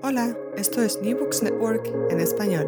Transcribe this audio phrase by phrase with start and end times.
[0.00, 2.66] Hola, esto es New Books Network en español.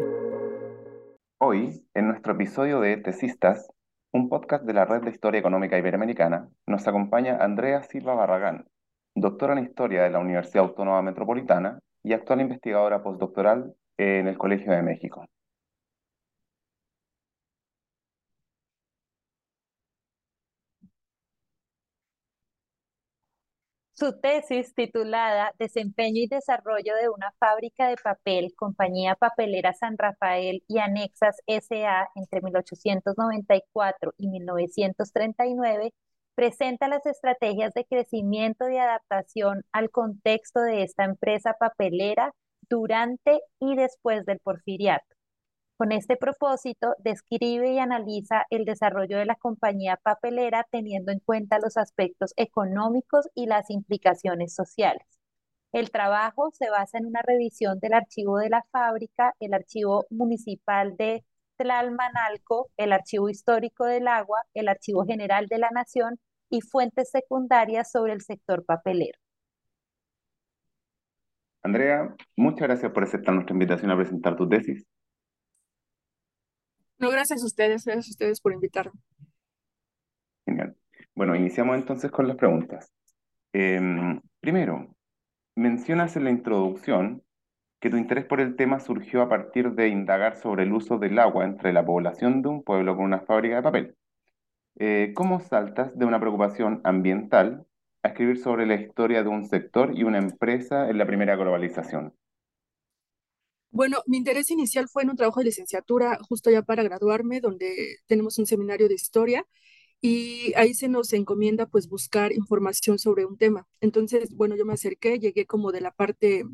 [1.39, 3.69] Hoy, en nuestro episodio de Tesistas,
[4.11, 8.65] un podcast de la Red de Historia Económica Iberoamericana, nos acompaña Andrea Silva Barragán,
[9.15, 14.73] doctora en Historia de la Universidad Autónoma Metropolitana y actual investigadora postdoctoral en el Colegio
[14.73, 15.25] de México.
[24.01, 30.63] Su tesis titulada Desempeño y desarrollo de una fábrica de papel, Compañía Papelera San Rafael
[30.67, 32.09] y Anexas S.A.
[32.15, 35.93] entre 1894 y 1939
[36.33, 42.33] presenta las estrategias de crecimiento y adaptación al contexto de esta empresa papelera
[42.67, 45.05] durante y después del porfiriato.
[45.81, 51.57] Con este propósito, describe y analiza el desarrollo de la compañía papelera teniendo en cuenta
[51.57, 55.07] los aspectos económicos y las implicaciones sociales.
[55.71, 60.95] El trabajo se basa en una revisión del archivo de la fábrica, el archivo municipal
[60.97, 61.25] de
[61.57, 66.19] Tlalmanalco, el archivo histórico del agua, el archivo general de la nación
[66.51, 69.17] y fuentes secundarias sobre el sector papelero.
[71.63, 74.85] Andrea, muchas gracias por aceptar nuestra invitación a presentar tu tesis.
[77.01, 78.93] No, gracias a ustedes, gracias a ustedes por invitarme.
[80.45, 80.75] Genial.
[81.15, 82.93] Bueno, iniciamos entonces con las preguntas.
[83.53, 84.95] Em, primero,
[85.55, 87.23] mencionas en la introducción
[87.79, 91.17] que tu interés por el tema surgió a partir de indagar sobre el uso del
[91.17, 93.95] agua entre la población de un pueblo con una fábrica de papel.
[94.77, 97.65] Eh, ¿cómo saltas de una preocupación ambiental
[98.03, 102.13] a escribir sobre la historia de un sector y una empresa en la primera globalización?
[103.71, 107.97] Bueno, mi interés inicial fue en un trabajo de licenciatura justo ya para graduarme, donde
[108.07, 109.45] tenemos un seminario de historia
[110.01, 113.67] y ahí se nos encomienda pues buscar información sobre un tema.
[113.81, 116.45] Entonces, bueno, yo me acerqué, llegué como de la parte,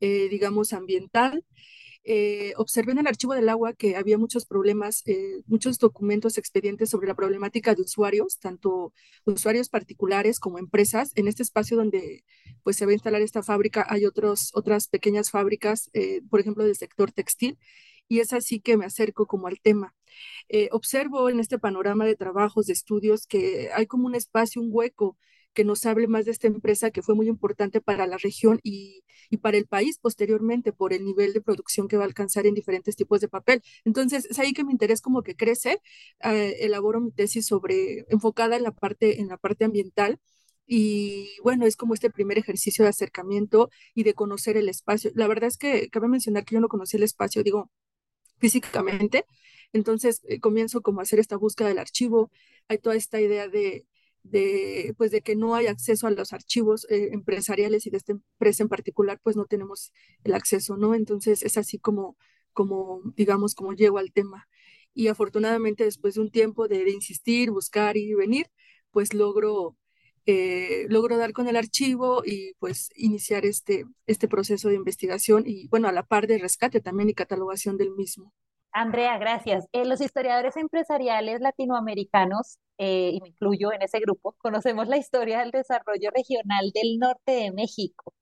[0.00, 1.44] eh, digamos, ambiental
[2.10, 6.88] eh, observé en el archivo del agua que había muchos problemas, eh, muchos documentos, expedientes
[6.88, 8.94] sobre la problemática de usuarios, tanto
[9.26, 11.12] usuarios particulares como empresas.
[11.16, 12.24] En este espacio donde
[12.62, 16.64] pues, se va a instalar esta fábrica hay otros, otras pequeñas fábricas, eh, por ejemplo,
[16.64, 17.58] del sector textil,
[18.08, 19.94] y es así que me acerco como al tema.
[20.72, 25.18] observo en este panorama de trabajos, de estudios, que hay como un espacio, un hueco
[25.54, 29.02] que nos hable más de esta empresa que fue muy importante para la región y,
[29.42, 32.96] para el país posteriormente por el nivel de producción que va a alcanzar en diferentes
[32.96, 33.62] tipos de papel.
[33.84, 35.80] Entonces, es ahí que mi interés como que crece.
[36.24, 40.20] Eh, elaboro mi tesis sobre, enfocada en la parte, en la parte ambiental.
[40.66, 45.10] Y bueno, es como este primer ejercicio de acercamiento y de conocer el espacio.
[45.14, 47.70] La verdad es que cabe mencionar que yo no conocí el espacio, digo,
[48.38, 49.26] físicamente.
[49.72, 52.30] Entonces eh, comienzo como a hacer esta búsqueda del archivo.
[52.68, 53.86] Hay toda esta idea de,
[54.22, 58.12] de, pues de que no hay acceso a los archivos eh, empresariales y de esta
[58.12, 59.92] empresa en particular, pues no tenemos
[60.24, 60.94] el acceso, ¿no?
[60.94, 62.16] Entonces es así como,
[62.52, 64.48] como digamos, como llego al tema.
[64.94, 68.50] Y afortunadamente después de un tiempo de, insistir, buscar y venir,
[68.90, 69.76] pues logro,
[70.26, 75.68] eh, logro dar con el archivo y pues iniciar este, este proceso de investigación y
[75.68, 78.32] bueno, a la par de rescate también y catalogación del mismo.
[78.78, 79.66] Andrea, gracias.
[79.72, 85.40] Eh, los historiadores empresariales latinoamericanos, eh, y me incluyo en ese grupo, conocemos la historia
[85.40, 88.14] del desarrollo regional del norte de México.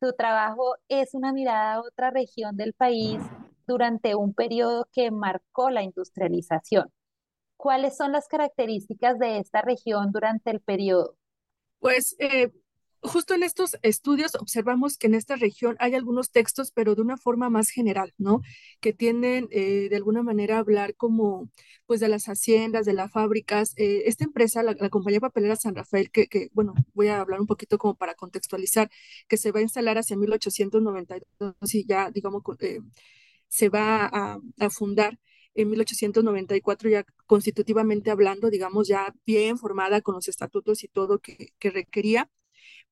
[0.00, 3.20] Su trabajo es una mirada a otra región del país
[3.66, 6.90] durante un periodo que marcó la industrialización.
[7.58, 11.18] ¿Cuáles son las características de esta región durante el periodo?
[11.78, 12.50] Pues eh,
[13.02, 17.16] justo en estos estudios observamos que en esta región hay algunos textos, pero de una
[17.16, 18.42] forma más general, ¿no?
[18.80, 21.50] Que tienden eh, de alguna manera a hablar como,
[21.86, 23.72] pues, de las haciendas, de las fábricas.
[23.76, 27.78] Eh, esta empresa, la, compañía papelera San Rafael, que, bueno, voy a hablar un poquito
[27.78, 28.90] como para contextualizar,
[29.28, 32.80] que se va a instalar hacia 1892 y ya, digamos, eh,
[33.48, 35.18] se va a, a fundar
[35.54, 41.48] en 1894 ya constitutivamente hablando, digamos, ya bien formada con los estatutos y todo que,
[41.58, 42.30] que requería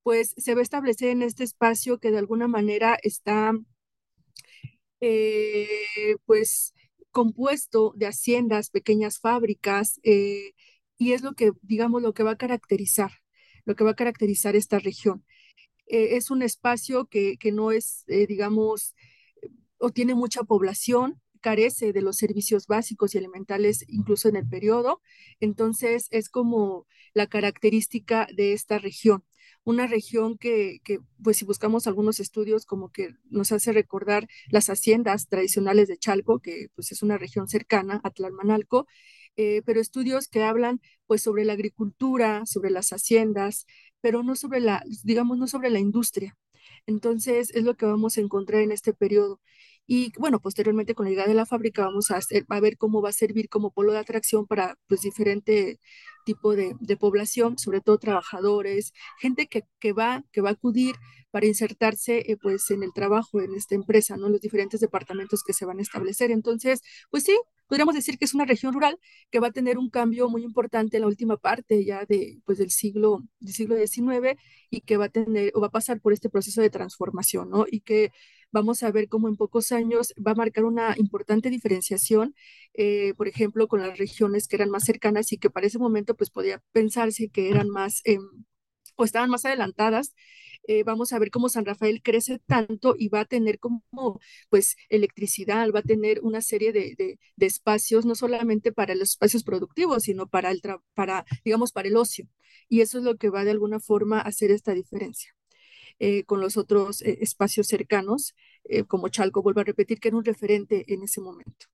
[0.08, 3.52] pues se va a establecer en este espacio que de alguna manera está,
[5.00, 6.72] eh, pues,
[7.10, 10.52] compuesto de haciendas, pequeñas fábricas, eh,
[10.96, 13.10] y es lo que, digamos, lo que va a caracterizar,
[13.66, 15.26] lo que va a caracterizar esta región.
[15.88, 18.94] Eh, es un espacio que, que no es, digamos,
[19.78, 25.02] o tiene mucha población, carece de los servicios básicos y elementales incluso en el periodo.
[25.40, 29.22] Entonces, es como la característica de esta región
[29.69, 30.81] una región que,
[31.23, 36.41] pues si buscamos algunos estudios, como que nos hace recordar las haciendas tradicionales de Chalco,
[36.41, 38.87] que pues es una región cercana a Tlalmanalco,
[39.37, 43.67] eh, pero estudios que hablan pues sobre la agricultura, sobre las haciendas,
[44.00, 46.35] pero no sobre la, digamos, no sobre la industria.
[46.87, 49.38] Entonces, es lo que vamos a encontrar en este periodo.
[49.90, 52.20] Y bueno, posteriormente con la llegada de la fábrica vamos a,
[52.61, 55.81] ver cómo va a servir como polo de atracción para pues diferente
[56.26, 60.94] tipo de, población, sobre todo trabajadores, gente que, que, va, que va a acudir
[61.31, 64.26] para insertarse eh, pues en el trabajo en esta empresa, ¿no?
[64.26, 66.31] En los diferentes departamentos que se van a establecer.
[66.32, 67.34] Entonces, pues sí,
[67.67, 68.99] podríamos decir que es una región rural
[69.31, 72.58] que va a tener un cambio muy importante en la última parte ya de, pues,
[72.58, 74.38] del siglo, del siglo XIX
[74.70, 77.64] y que va a tener o va a pasar por este proceso de transformación, ¿no?
[77.70, 78.12] Y que
[78.53, 82.35] vamos a ver cómo en pocos años va a marcar una importante diferenciación,
[82.75, 86.17] eh, por ejemplo, con las regiones que eran más cercanas y que para ese momento
[86.17, 88.21] pues podía pensarse que eran más em,
[88.97, 90.15] o estaban más adelantadas.
[90.69, 93.83] Eh, vamos a ver cómo San Rafael crece tanto y va a tener como
[94.51, 99.44] pues electricidad, va a tener una serie de, de, espacios, no solamente para los espacios
[99.44, 100.61] productivos, sino para el,
[100.94, 102.29] para, digamos, para el ocio.
[102.69, 105.38] Y eso es lo que va de alguna forma a hacer esta diferencia.
[106.00, 110.17] Eh, con los otros eh, espacios cercanos, eh, como Chalco, vuelvo a repetir, que era
[110.17, 111.67] un referente en ese momento.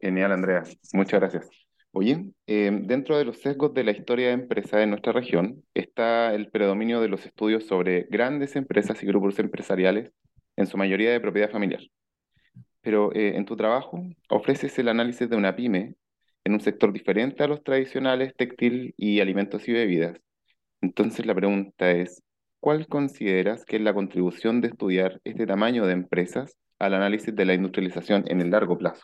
[0.00, 0.62] Genial, Andrea.
[0.94, 1.50] Muchas gracias.
[1.94, 6.50] Oye, dentro de los sesgos de la historia de empresa de nuestra región está el
[6.50, 10.10] predominio de los estudios sobre grandes empresas y grupos empresariales,
[10.56, 11.82] en su mayoría de propiedad familiar.
[12.80, 15.96] Pero en tu trabajo ofreces el análisis de una pyme
[16.44, 20.18] en un sector diferente a los tradicionales textil y alimentos y bebidas.
[20.80, 22.22] Entonces la pregunta es,
[22.62, 27.44] ¿cuál consideras que es la contribución de estudiar este tamaño de empresas al análisis de
[27.44, 29.02] la industrialización en el largo plazo?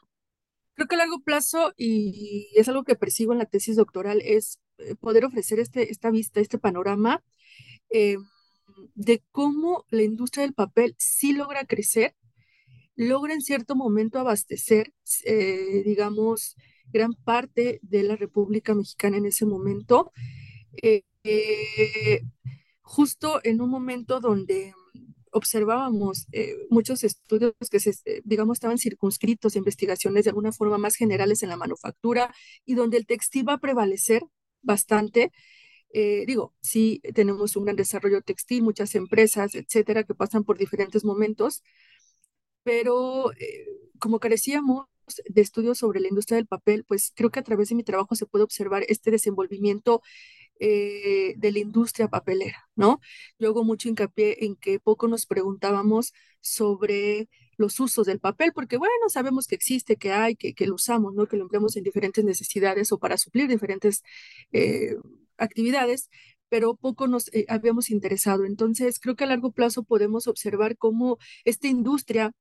[0.74, 4.60] Creo que a largo plazo, y es algo que persigo en la tesis doctoral, es
[4.78, 7.24] eh, poder ofrecer este, esta vista, este panorama
[7.90, 8.16] eh,
[8.94, 12.14] de cómo la industria del papel sí logra crecer,
[12.94, 14.92] logra en cierto momento abastecer,
[15.24, 16.54] eh, digamos,
[16.92, 20.12] gran parte de la República Mexicana en ese momento
[22.88, 24.72] justo en un momento donde
[25.30, 30.96] observábamos eh, muchos estudios que, se, eh, digamos, estaban circunscritos, investigaciones de alguna forma más
[30.96, 34.22] generales en la manufactura y donde el textil va a prevalecer
[34.62, 35.32] bastante.
[35.92, 41.04] Eh, digo, sí tenemos un gran desarrollo textil, muchas empresas, etcétera, que pasan por diferentes
[41.04, 41.62] momentos,
[42.62, 43.32] pero
[43.98, 44.86] como carecíamos
[45.28, 48.14] de estudios sobre la industria del papel, pues creo que a través de mi trabajo
[48.14, 50.02] se puede observar este desenvolvimiento
[50.60, 53.00] eh, de la industria papelera, ¿no?
[53.38, 58.76] Yo hago mucho hincapié en que poco nos preguntábamos sobre los usos del papel, porque
[58.76, 61.26] bueno, sabemos que existe, que hay, que, que lo usamos, ¿no?
[61.26, 64.02] Que lo empleamos en diferentes necesidades o para suplir diferentes
[64.52, 64.96] eh,
[65.36, 66.08] actividades,
[66.48, 68.44] pero poco nos eh, habíamos interesado.
[68.44, 72.32] Entonces, creo que a largo plazo podemos observar cómo esta industria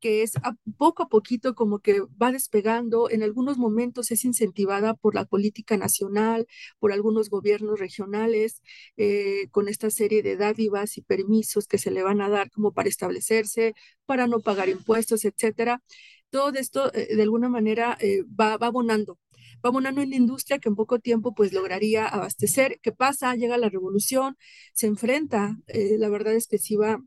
[0.00, 0.32] que es
[0.76, 5.76] poco a poquito como que va despegando, en algunos momentos es incentivada por la política
[5.76, 6.46] nacional,
[6.78, 8.62] por algunos gobiernos regionales,
[8.96, 12.72] eh, con esta serie de dádivas y permisos que se le van a dar como
[12.72, 13.74] para establecerse,
[14.06, 15.82] para no pagar impuestos, etcétera.
[16.30, 19.18] Todo esto eh, de alguna manera eh, va, va abonando
[19.64, 22.78] va abonando en la industria que en poco tiempo pues lograría abastecer.
[22.82, 23.34] ¿Qué pasa?
[23.34, 24.36] Llega la revolución,
[24.72, 27.02] se enfrenta, la verdad es que sí va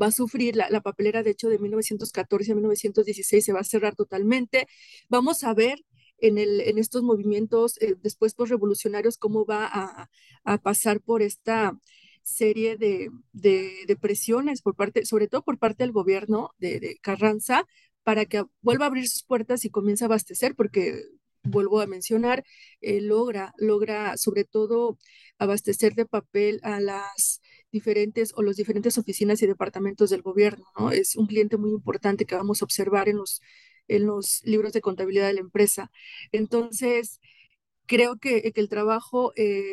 [0.00, 3.94] va a sufrir la, papelera, de hecho, de 1914 a 1916 se va a cerrar
[3.94, 4.66] totalmente.
[5.08, 5.84] Vamos a ver
[6.18, 10.10] en, el, en estos movimientos eh, después revolucionarios cómo va a,
[10.44, 11.78] a, pasar por esta
[12.22, 17.66] serie de, de, presiones, por parte, sobre todo por parte del gobierno de, Carranza,
[18.02, 21.02] para que vuelva a abrir sus puertas y comience a abastecer, porque
[21.42, 22.44] vuelvo a mencionar,
[22.80, 24.98] eh, logra, logra sobre todo
[25.38, 27.40] abastecer de papel a las
[27.72, 30.90] diferentes o las diferentes oficinas y departamentos del gobierno, ¿no?
[30.90, 33.40] Es un cliente muy importante que vamos a observar en los,
[33.88, 35.90] en los libros de contabilidad de la empresa.
[36.32, 37.20] Entonces,
[37.86, 39.64] creo que, que el trabajo eh,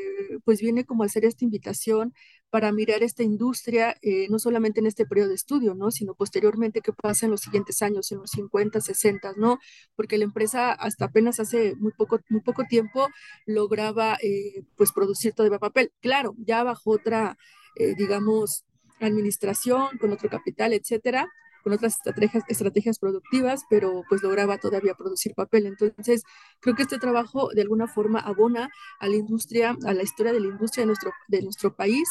[0.44, 2.13] pues viene como a hacer esta invitación
[2.50, 5.92] para mirar esta industria, eh, no solamente en este periodo de estudio, ¿no?
[5.92, 9.60] Sino posteriormente qué pasa en los siguientes años, en los 50, 60, ¿no?
[9.96, 13.08] Porque la empresa hasta apenas hace muy poco, muy poco tiempo
[13.46, 15.92] lograba, eh, pues, producir de papel.
[16.01, 17.38] Claro, ya bajo otra,
[17.79, 18.65] eh, digamos,
[19.00, 21.29] administración, con otro capital, etcétera,
[21.63, 25.65] con otras estrategias, estrategias productivas, pero pues lograba todavía producir papel.
[25.65, 26.24] Entonces,
[26.60, 28.69] creo que este trabajo de alguna forma abona
[29.00, 32.07] a la industria, a la historia de la industria de nuestro, de nuestro país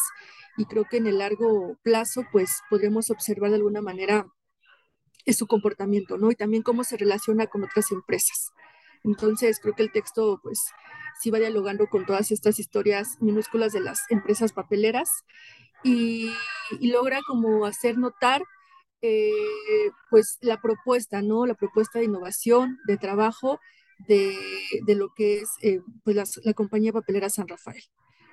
[0.56, 4.26] y creo que en el largo plazo pues podremos observar de alguna manera
[5.32, 6.30] su comportamiento, ¿no?
[6.30, 8.52] Y también cómo se relaciona con otras empresas.
[9.04, 10.72] Entonces, creo que el texto pues
[11.20, 15.10] sí va dialogando con todas estas historias minúsculas de las empresas papeleras
[15.82, 16.30] y,
[16.80, 18.42] y logra como hacer notar
[19.02, 19.30] eh,
[20.10, 21.46] pues la propuesta, ¿no?
[21.46, 23.60] La propuesta de innovación, de trabajo
[23.98, 24.36] de,
[24.84, 27.82] de lo que es eh, pues la, compañía papelera San Rafael.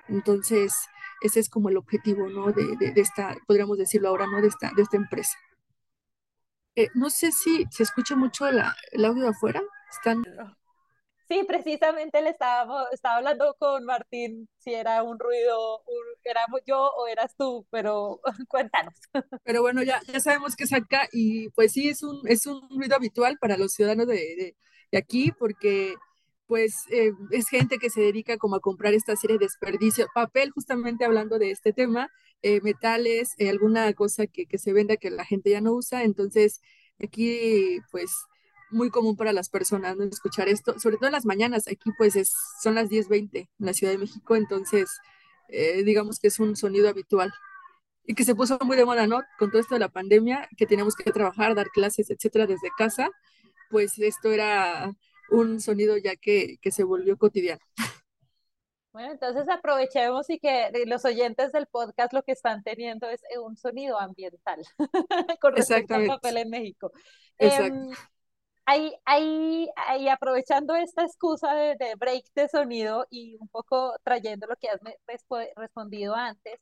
[0.08, 0.74] Entonces,
[1.22, 2.52] ese es como el objetivo, ¿no?
[2.52, 4.40] De, de, esta, podríamos decirlo ahora, ¿no?
[4.40, 5.36] De esta, de esta empresa.
[6.76, 9.62] Eh, no sé si se escucha mucho la, el audio de afuera.
[9.96, 10.24] Están...
[11.26, 15.82] Sí, precisamente le estábamos, estaba hablando con Martín si era un ruido,
[16.22, 18.94] éramos yo o eras tú, pero cuéntanos.
[19.42, 22.68] Pero bueno, ya, ya sabemos que es acá y pues sí, es un, es un
[22.68, 24.54] ruido habitual para los ciudadanos de,
[24.90, 25.94] de, aquí porque
[26.46, 30.50] pues eh, es gente que se dedica como a comprar esta serie de desperdicios, papel
[30.50, 32.10] justamente hablando de este tema,
[32.42, 36.04] eh, metales, eh, alguna cosa que, que se venda que la gente ya no usa,
[36.04, 36.60] entonces
[36.98, 38.10] aquí pues
[38.74, 40.04] muy común para las personas ¿no?
[40.04, 41.68] escuchar esto, sobre todo en las mañanas.
[41.68, 44.90] Aquí pues es, son las 10.20 en la Ciudad de México, entonces
[45.48, 47.32] eh, digamos que es un sonido habitual
[48.06, 49.22] y que se puso muy de moda, ¿no?
[49.38, 53.08] Con todo esto de la pandemia, que teníamos que trabajar, dar clases, etcétera, desde casa,
[53.70, 54.92] pues esto era
[55.30, 57.62] un sonido ya que, que se volvió cotidiano.
[58.92, 63.56] Bueno, entonces aprovechemos y que los oyentes del podcast lo que están teniendo es un
[63.56, 64.62] sonido ambiental
[65.40, 66.92] con respecto al papel en México.
[67.38, 67.74] Exacto.
[67.74, 67.90] Em,
[68.66, 74.56] ahí, ahí, ahí aprovechando esta excusa de, break de sonido y un poco trayendo lo
[74.56, 74.80] que has
[75.56, 76.58] respondido antes,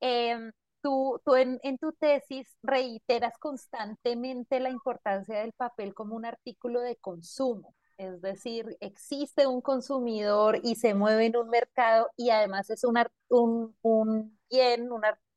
[0.00, 6.24] em, tú, tú en, en, tu tesis reiteras constantemente la importancia del papel como un
[6.26, 7.74] artículo de consumo.
[7.98, 12.98] Es decir, existe un consumidor y se mueve en un mercado y además es un,
[13.28, 14.88] un, un bien,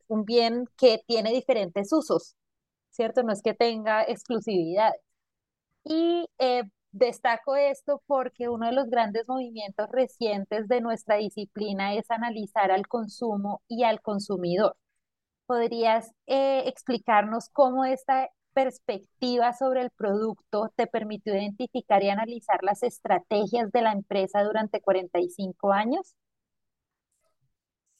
[0.07, 2.35] un bien que tiene diferentes usos,
[2.91, 3.23] ¿cierto?
[3.23, 4.93] No es que tenga exclusividad.
[5.85, 12.09] Y eh, destaco esto porque uno de los grandes movimientos recientes de nuestra disciplina es
[12.09, 14.75] analizar al consumo y al consumidor.
[15.45, 22.81] ¿Podrías eh, explicarnos cómo esta perspectiva sobre el producto te permitió identificar y analizar las
[22.81, 26.15] estrategias de la empresa durante 45 años?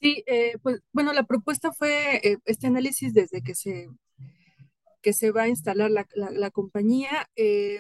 [0.02, 3.90] Sí, eh, pues bueno, la propuesta fue este análisis desde que se
[5.06, 7.30] que se va a instalar la, la, compañía.
[7.36, 7.80] Eh,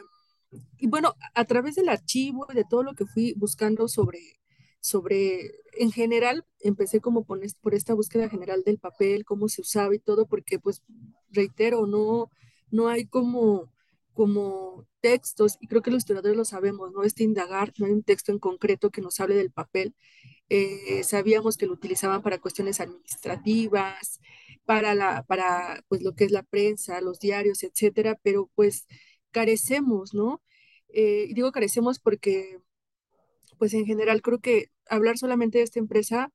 [0.77, 4.19] y bueno, a través del archivo y de todo lo que fui buscando sobre,
[4.79, 9.95] sobre, en general, empecé como por, por esta búsqueda general del papel, cómo se usaba
[9.95, 10.83] y todo, porque pues,
[11.31, 12.29] reitero, no,
[12.69, 13.71] no hay como,
[14.15, 17.03] como textos, y creo que los historiadores lo sabemos, ¿no?
[17.03, 19.95] Este indagar, no hay un texto en concreto que nos hable del papel.
[20.49, 24.19] Eh, sabíamos que lo utilizaban para cuestiones administrativas,
[24.65, 28.87] para, la, para pues, lo que es la prensa, los diarios, etcétera, pero pues
[29.31, 30.41] carecemos, ¿no?
[30.89, 32.59] Eh, digo carecemos porque,
[33.57, 36.31] pues en general creo que hablar solamente de esta empresa,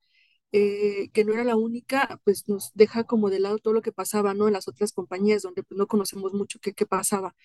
[0.51, 3.91] eh, que no era la única, pues nos deja como de lado todo lo que
[3.91, 4.47] pasaba, ¿no?
[4.47, 7.35] En las otras compañías donde pues, no conocemos mucho qué, qué pasaba.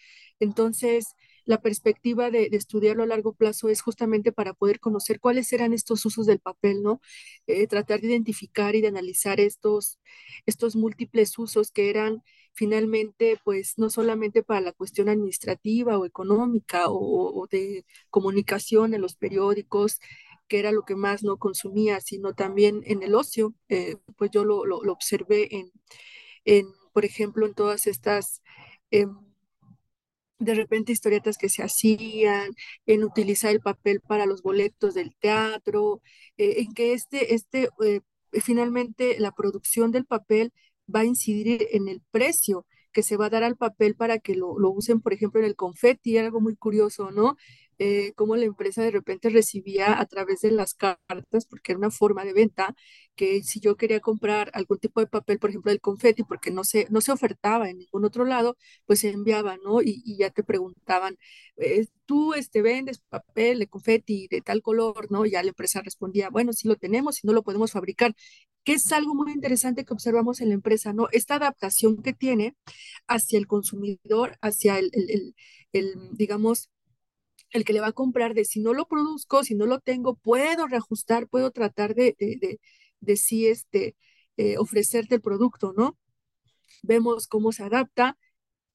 [0.41, 1.15] Entonces,
[1.47, 6.05] la perspectiva de, estudiarlo a largo plazo es justamente para poder conocer cuáles eran estos
[6.05, 7.01] usos del papel, ¿no?
[7.47, 9.99] Eh, tratar de identificar y de analizar estos,
[10.45, 12.23] estos múltiples usos que eran
[12.53, 19.15] finalmente, pues, no solamente para la cuestión administrativa o económica o, de comunicación en los
[19.15, 20.01] periódicos,
[20.49, 23.55] que era lo que más no consumía, sino también en el ocio.
[23.69, 25.73] Eh, pues yo lo, lo, observé en,
[26.45, 28.43] en, por ejemplo, en todas estas...
[28.91, 29.17] Em,
[30.38, 32.50] de repente historietas que se hacían,
[32.87, 36.03] en utilizar el papel para los boletos del teatro,
[36.37, 38.00] eh, en que este, este eh,
[38.41, 40.53] finalmente la producción del papel
[40.95, 44.35] va a incidir en el precio que se va a dar al papel para que
[44.35, 47.37] lo, lo usen, por ejemplo, en el confeti, algo muy curioso, ¿no?
[47.78, 51.90] Eh, cómo la empresa de repente recibía a través de las cartas, porque era una
[51.90, 52.75] forma de venta,
[53.14, 56.64] que si yo quería comprar algún tipo de papel, por ejemplo, el confeti, porque no
[56.64, 58.56] se, no se ofertaba en ningún otro lado,
[58.87, 59.83] pues se enviaba, ¿no?
[59.83, 61.16] Y, y ya te preguntaban,
[61.56, 65.25] eh, tú este, vendes papel de confeti de tal color, ¿no?
[65.26, 68.14] Y ya la empresa respondía, bueno, sí lo tenemos y no lo podemos fabricar,
[68.64, 71.09] que es algo muy interesante que observamos en la empresa, ¿no?
[71.12, 72.54] Esta adaptación que tiene
[73.06, 75.35] hacia el consumidor, hacia el, el,
[75.73, 76.71] el digamos,
[77.50, 80.17] el que le va a comprar de si no lo produzco, si no lo tengo,
[80.17, 82.61] puedo reajustar, puedo tratar de, de,
[83.00, 83.97] de, sí este,
[84.37, 85.99] eh, ofrecerte el producto, ¿no?
[86.83, 88.19] Vemos cómo se adapta.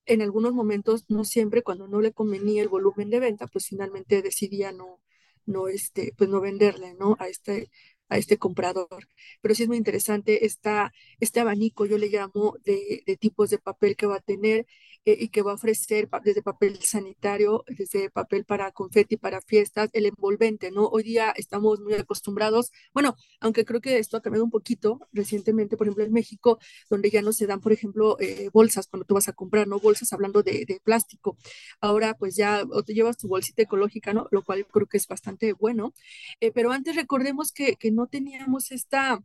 [0.06, 4.22] En algunos momentos, no siempre, cuando no le convenía el volumen de venta, pues finalmente
[4.22, 5.02] decidía no,
[5.46, 7.16] no, este, pues no venderle, ¿no?
[7.20, 7.70] A este,
[8.10, 9.08] a este comprador.
[9.42, 13.60] Pero sí es muy interesante esta, este abanico, yo le llamo, de, de tipos de
[13.60, 14.66] papel que va a tener
[15.06, 19.90] eh, y que va a ofrecer desde papel sanitario, desde papel para confeti, para fiestas,
[19.94, 20.86] el envolvente, ¿no?
[20.88, 25.76] Hoy día estamos muy acostumbrados, bueno, aunque creo que esto ha cambiado un poquito recientemente,
[25.78, 29.16] por ejemplo, en México, donde ya no se dan, por ejemplo, eh, bolsas cuando tú
[29.16, 29.80] vas a comprar, ¿no?
[29.80, 31.38] Bolsas hablando de, plástico.
[31.82, 34.28] Ahora, pues ya te llevas tu bolsita ecológica, ¿no?
[34.32, 35.94] Lo cual creo que es bastante bueno.
[36.40, 39.24] Eh, pero antes recordemos que, que no teníamos esta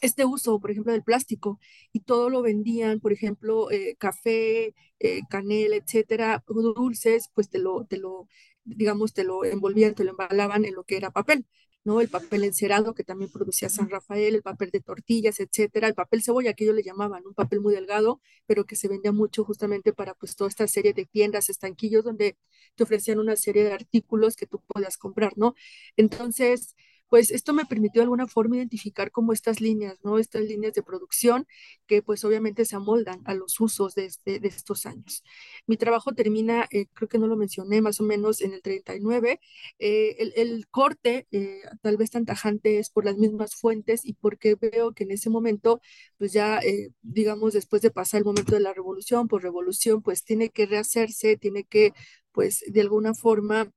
[0.00, 1.58] este uso, por ejemplo, del plástico
[1.92, 7.84] y todo lo vendían, por ejemplo, eh, café, eh, canela, etcétera, dulces, pues te lo,
[7.86, 8.28] te lo,
[8.64, 11.46] digamos, te lo envolvían, te lo embalaban en lo que era papel,
[11.84, 12.00] ¿no?
[12.00, 16.22] El papel encerado que también producía San Rafael, el papel de tortillas, etcétera, el papel
[16.22, 19.92] cebolla que ellos le llamaban, un papel muy delgado, pero que se vendía mucho justamente
[19.92, 22.36] para pues toda esta serie de tiendas, estanquillos donde
[22.74, 25.54] te ofrecían una serie de artículos que tú podías comprar, ¿no?
[25.96, 26.74] Entonces,
[27.08, 30.18] pues esto me permitió de alguna forma identificar como estas líneas, ¿no?
[30.18, 31.46] Estas líneas de producción
[31.86, 35.24] que pues obviamente se amoldan a los usos de, este, estos años.
[35.66, 39.40] Mi trabajo termina, eh, creo que no lo mencioné, más o menos en el 39.
[39.78, 44.14] Eh, el, el, corte, eh, tal vez tan tajante, es por las mismas fuentes y
[44.14, 45.80] porque veo que en ese momento,
[46.18, 46.60] pues ya,
[47.02, 51.36] digamos, después de pasar el momento de la revolución, por revolución, pues tiene que rehacerse,
[51.36, 51.92] tiene que,
[52.32, 53.70] pues, de alguna forma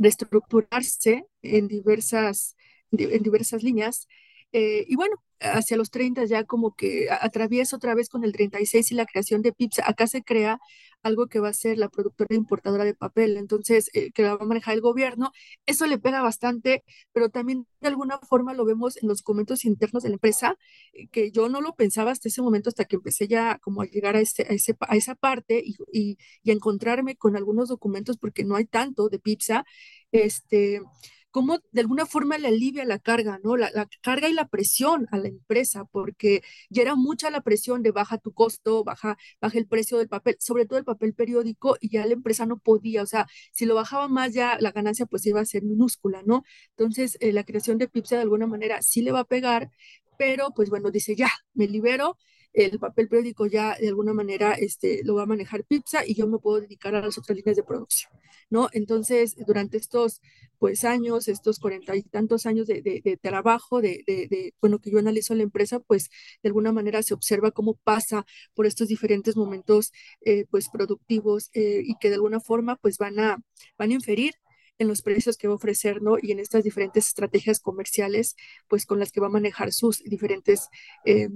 [0.00, 2.56] reestructurarse en diversas,
[2.90, 4.08] en diversas líneas.
[4.52, 8.92] Eh, y bueno, hacia los 30 ya como que atraviesa otra vez con el 36
[8.92, 9.80] y la creación de PIPS.
[9.84, 10.58] Acá se crea
[11.02, 14.44] algo que va a ser la productora importadora de papel, entonces, eh, que la va
[14.44, 15.32] a manejar el gobierno.
[15.66, 20.02] Eso le pega bastante, pero también de alguna forma lo vemos en los documentos internos
[20.02, 20.56] de la empresa,
[20.92, 23.86] eh, que yo no lo pensaba hasta ese momento, hasta que empecé ya como a
[23.86, 28.18] llegar a, ese, a, ese, a esa parte y, y, y, encontrarme con algunos documentos,
[28.18, 29.64] porque no hay tanto de PIPSA,
[30.12, 30.82] este
[31.30, 33.56] cómo de alguna forma le alivia la carga, ¿no?
[33.56, 33.70] La,
[34.02, 38.18] carga y la presión a la empresa, porque ya era mucha la presión de baja
[38.18, 42.06] tu costo, baja, baja el precio del papel, sobre todo el papel periódico, y ya
[42.06, 45.40] la empresa no podía, o sea, si lo bajaba más ya la ganancia pues iba
[45.40, 46.44] a ser minúscula, ¿no?
[46.76, 49.70] Entonces, eh, la creación de PIPSA de alguna manera sí le va a pegar,
[50.18, 52.16] pero pues bueno, dice, ya, me libero
[52.52, 56.26] el papel periódico ya de alguna manera este, lo va a manejar Pipsa y yo
[56.26, 58.12] me puedo dedicar a las otras líneas de producción,
[58.48, 58.68] ¿no?
[58.72, 60.20] Entonces, durante estos
[60.58, 64.98] pues años, estos cuarenta y tantos años de, de, trabajo, de, de, bueno, que yo
[64.98, 66.10] analizo la empresa, pues
[66.42, 71.82] de alguna manera se observa cómo pasa por estos diferentes momentos eh, pues productivos eh,
[71.84, 73.38] y que de alguna forma pues van a,
[73.78, 74.34] van a inferir
[74.78, 76.16] en los precios que va a ofrecer, ¿no?
[76.20, 78.34] Y en estas diferentes estrategias comerciales,
[78.66, 80.68] pues con las que va a manejar sus diferentes
[81.04, 81.28] eh,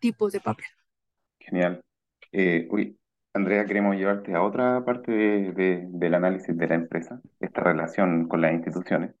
[0.00, 0.66] tipos de papel.
[1.38, 1.82] Genial.
[2.32, 2.98] Eh, uy,
[3.34, 8.28] Andrea, queremos llevarte a otra parte de, de, del análisis de la empresa, esta relación
[8.28, 9.14] con las instituciones.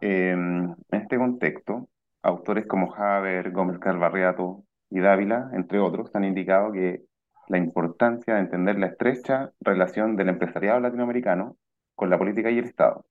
[0.00, 1.88] Eh, en este contexto,
[2.22, 7.02] autores como Haber, Gómez Calvarriato y Dávila, entre otros, han indicado que
[7.48, 11.56] la importancia de entender la estrecha relación del empresariado latinoamericano
[11.94, 13.04] con la política y el Estado.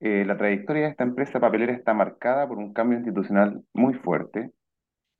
[0.00, 4.50] Eh, la trayectoria de esta empresa papelera está marcada por un cambio institucional muy fuerte,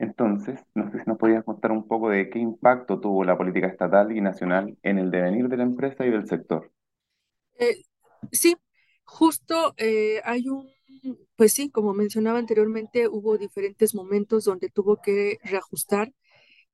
[0.03, 3.69] entonces, no sé si nos podías contar un poco de qué impacto tuvo la política
[3.69, 6.73] estatal y nacional en el devenir de la empresa y del sector.
[7.57, 7.85] Eh,
[8.33, 8.57] sí,
[9.05, 10.69] justo eh, hay un,
[11.37, 16.12] pues sí, como mencionaba anteriormente, hubo diferentes momentos donde tuvo que reajustar.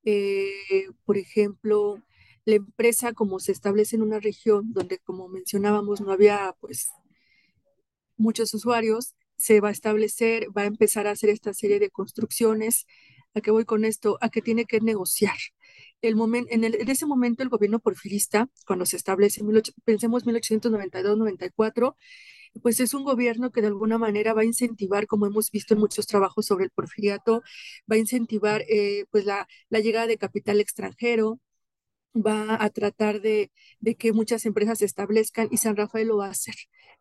[0.05, 2.03] Eh, por ejemplo,
[2.47, 6.88] la empresa como se establece en una región donde, como mencionábamos, no había pues
[8.17, 12.87] muchos usuarios, se va a establecer, va a empezar a hacer esta serie de construcciones
[13.35, 14.19] ¿A qué voy con esto?
[14.21, 15.37] A que tiene que negociar.
[16.01, 19.43] El momento, en, el, en, ese momento el gobierno porfirista, cuando se establece,
[19.85, 21.97] pensemos 1892-94,
[22.62, 25.81] pues es un gobierno que de alguna manera va a incentivar, como hemos visto en
[25.81, 27.43] muchos trabajos sobre el porfiriato,
[27.91, 31.41] va a incentivar eh, pues la, la, llegada de capital extranjero,
[32.14, 36.27] va a tratar de, de, que muchas empresas se establezcan y San Rafael lo va
[36.29, 36.55] a hacer,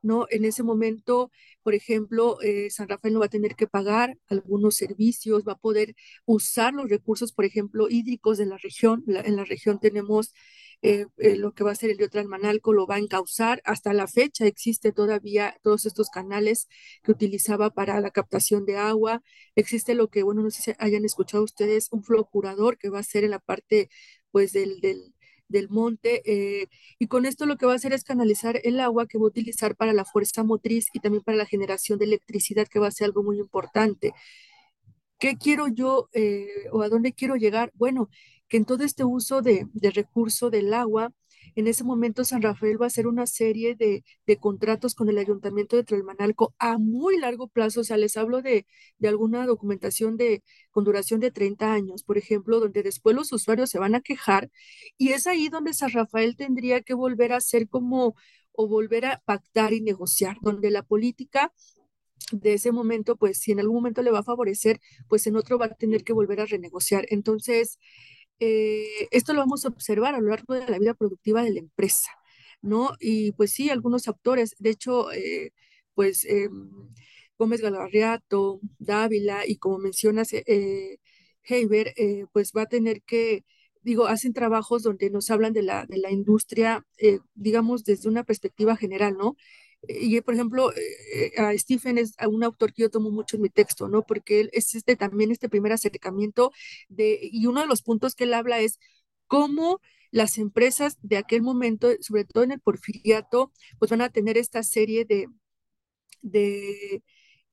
[0.07, 0.25] ¿no?
[0.29, 1.31] En ese momento,
[1.63, 5.57] por ejemplo, eh, San Rafael no va a tener que pagar algunos servicios, va a
[5.57, 9.03] poder usar los recursos, por ejemplo, hídricos de la región.
[9.07, 10.33] La, en la región tenemos
[10.83, 13.61] eh, eh, lo que va a ser el río Tlalmanalco, lo va a encauzar.
[13.65, 16.67] Hasta la fecha existe todavía todos estos canales
[17.03, 19.21] que utilizaba para la captación de agua.
[19.55, 23.03] Existe lo que, bueno, no sé si hayan escuchado ustedes, un curador que va a
[23.03, 23.89] ser en la parte
[24.31, 25.15] pues del, del,
[25.49, 26.21] del monte.
[26.25, 26.67] Eh,
[26.99, 29.27] y con esto lo que va a hacer es canalizar el agua que va a
[29.27, 32.91] utilizar para la fuerza motriz y también para la generación de electricidad, que va a
[32.91, 34.13] ser algo muy importante.
[35.19, 37.71] ¿Qué quiero yo eh, o a dónde quiero llegar?
[37.75, 38.09] Bueno,
[38.47, 41.11] que en todo este uso de, de recurso del agua,
[41.57, 44.03] en ese momento San Rafael va a hacer una serie de,
[44.37, 47.81] contratos con el ayuntamiento de Tlalmanalco a muy largo plazo.
[47.81, 48.67] O sea, les hablo de,
[49.03, 53.79] alguna documentación de, con duración de 30 años, por ejemplo, donde después los usuarios se
[53.79, 54.51] van a quejar
[54.99, 58.15] y es ahí donde San Rafael tendría que volver a hacer como
[58.51, 61.51] o volver a pactar y negociar, donde la política
[62.31, 65.57] de ese momento, pues si en algún momento le va a favorecer, pues en otro
[65.57, 67.07] va a tener que volver a renegociar.
[67.09, 67.79] Entonces,
[68.39, 71.59] eh, esto lo vamos a observar a lo largo de la vida productiva de la
[71.59, 72.11] empresa,
[72.61, 72.91] ¿no?
[72.99, 75.53] Y pues sí, algunos autores, de hecho, eh,
[75.93, 76.49] pues eh,
[77.37, 80.29] Gómez Galarriato, Dávila y como mencionas,
[81.43, 81.93] Heiber,
[82.33, 83.45] pues va a tener que,
[83.81, 86.85] digo, hacen trabajos donde nos hablan de la, de la industria,
[87.35, 89.37] digamos, desde una perspectiva general, ¿no?
[89.87, 93.49] Y por ejemplo, eh, a Stephen es un autor que yo tomo mucho en mi
[93.49, 94.03] texto, ¿no?
[94.03, 96.51] Porque él es este, también este primer acercamiento
[96.89, 98.79] de, y uno de los puntos que él habla es
[99.27, 104.37] cómo las empresas de aquel momento, sobre todo en el porfiriato, pues van a tener
[104.37, 105.27] esta serie de,
[106.21, 107.03] de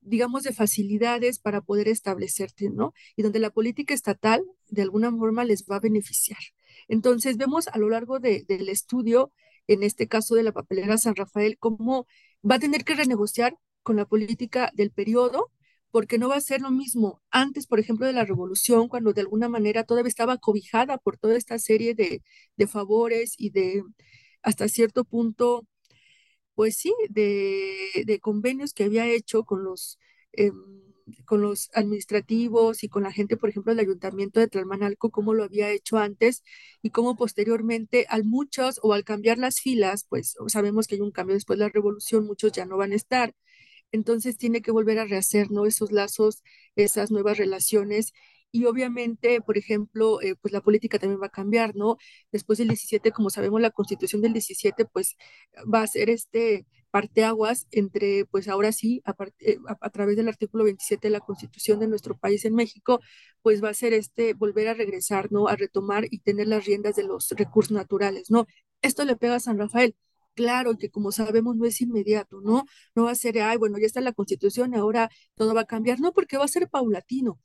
[0.01, 2.93] digamos, de facilidades para poder establecerte, ¿no?
[3.15, 6.39] Y donde la política estatal de alguna forma les va a beneficiar.
[6.87, 9.31] Entonces, vemos a lo largo de, del estudio
[9.67, 12.07] en este caso de la papelera San Rafael, cómo
[12.49, 15.51] va a tener que renegociar con la política del periodo,
[15.91, 17.21] porque no va a ser lo mismo.
[17.31, 21.37] Antes, por ejemplo, de la revolución, cuando de alguna manera todavía estaba cobijada por toda
[21.37, 22.21] esta serie de,
[22.67, 23.83] favores y de,
[24.41, 25.67] hasta cierto punto,
[26.55, 29.99] pues sí, de, convenios que había hecho con los...
[30.33, 30.84] Em,
[31.25, 35.43] con los administrativos y con la gente, por ejemplo, del ayuntamiento de Tlalmanalco, como lo
[35.43, 36.43] había hecho antes
[36.81, 41.11] y cómo posteriormente al muchos o al cambiar las filas, pues sabemos que hay un
[41.11, 43.33] cambio después de la revolución, muchos ya no van a estar.
[43.91, 45.65] Entonces tiene que volver a rehacer, ¿no?
[45.65, 46.43] Esos lazos,
[46.75, 48.13] esas nuevas relaciones
[48.55, 51.97] y obviamente, por ejemplo, eh, pues la política también va a cambiar, ¿no?
[52.31, 55.17] Después del 17, como sabemos, la constitución del 17, pues
[55.71, 56.65] va a ser este
[56.95, 59.03] parteaguas entre, pues ahora sí,
[59.39, 63.01] eh, a, a, través del artículo 27 de la constitución de nuestro país en México,
[63.41, 65.49] pues va a ser este, volver a regresar, ¿no?
[65.49, 68.47] A retomar y tener las riendas de los recursos naturales, ¿no?
[68.81, 69.93] Esto le pega a San Rafael.
[70.35, 72.63] Claro que como sabemos no es inmediato, ¿no?
[72.95, 75.99] No va a ser, ay, bueno, ya está la constitución ahora todo va a cambiar,
[75.99, 77.39] no, porque va a ser paulatino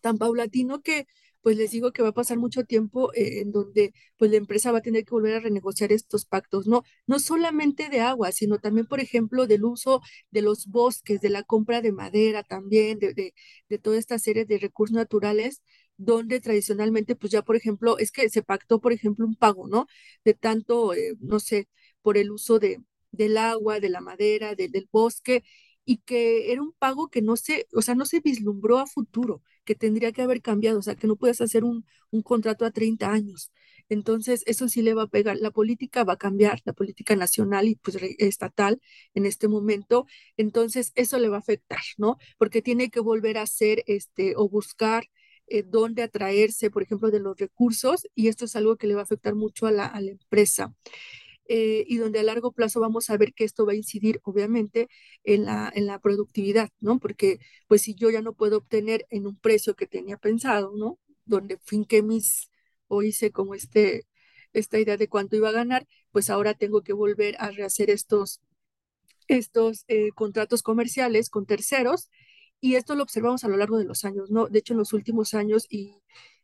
[0.00, 1.06] tan paulatino que
[1.42, 4.72] pues les digo que va a pasar mucho tiempo eh, en donde pues la empresa
[4.72, 6.82] va a tener que volver a renegociar estos pactos, ¿no?
[7.06, 10.00] No solamente de agua, sino también, por ejemplo, del uso
[10.30, 13.34] de los bosques, de la compra de madera también, de, de,
[13.68, 15.62] de toda esta serie de recursos naturales,
[15.96, 19.86] donde tradicionalmente, pues ya, por ejemplo, es que se pactó, por ejemplo, un pago, ¿no?
[20.24, 21.68] De tanto, eh, no sé,
[22.02, 25.42] por el uso de, del agua, de la madera, del bosque,
[25.84, 29.42] y que era un pago que no se, o sea, no se vislumbró a futuro,
[29.70, 32.72] que tendría que haber cambiado, o sea, que no puedes hacer un, un contrato a
[32.72, 33.52] 30 años.
[33.88, 35.36] Entonces, eso sí le va a pegar.
[35.36, 38.80] La política va a cambiar, la política nacional y pues estatal
[39.14, 40.06] en este momento.
[40.36, 42.16] Entonces, eso le va a afectar, ¿no?
[42.36, 45.04] Porque tiene que volver a hacer este o buscar
[45.46, 49.02] eh, dónde atraerse, por ejemplo, de los recursos y esto es algo que le va
[49.02, 50.74] a afectar mucho a la, a la empresa.
[51.52, 54.88] Eh, y donde a largo plazo vamos a ver que esto va a incidir obviamente
[55.24, 57.00] en la, en la productividad, ¿no?
[57.00, 61.00] Porque pues si yo ya no puedo obtener en un precio que tenía pensado, ¿no?
[61.24, 62.50] Donde finqué mis
[62.86, 64.06] o hice como este,
[64.52, 68.40] esta idea de cuánto iba a ganar, pues ahora tengo que volver a rehacer estos,
[69.28, 72.10] estos eh, contratos comerciales con terceros
[72.60, 74.46] y esto lo observamos a lo largo de los años, ¿no?
[74.48, 75.96] De hecho, en los últimos años y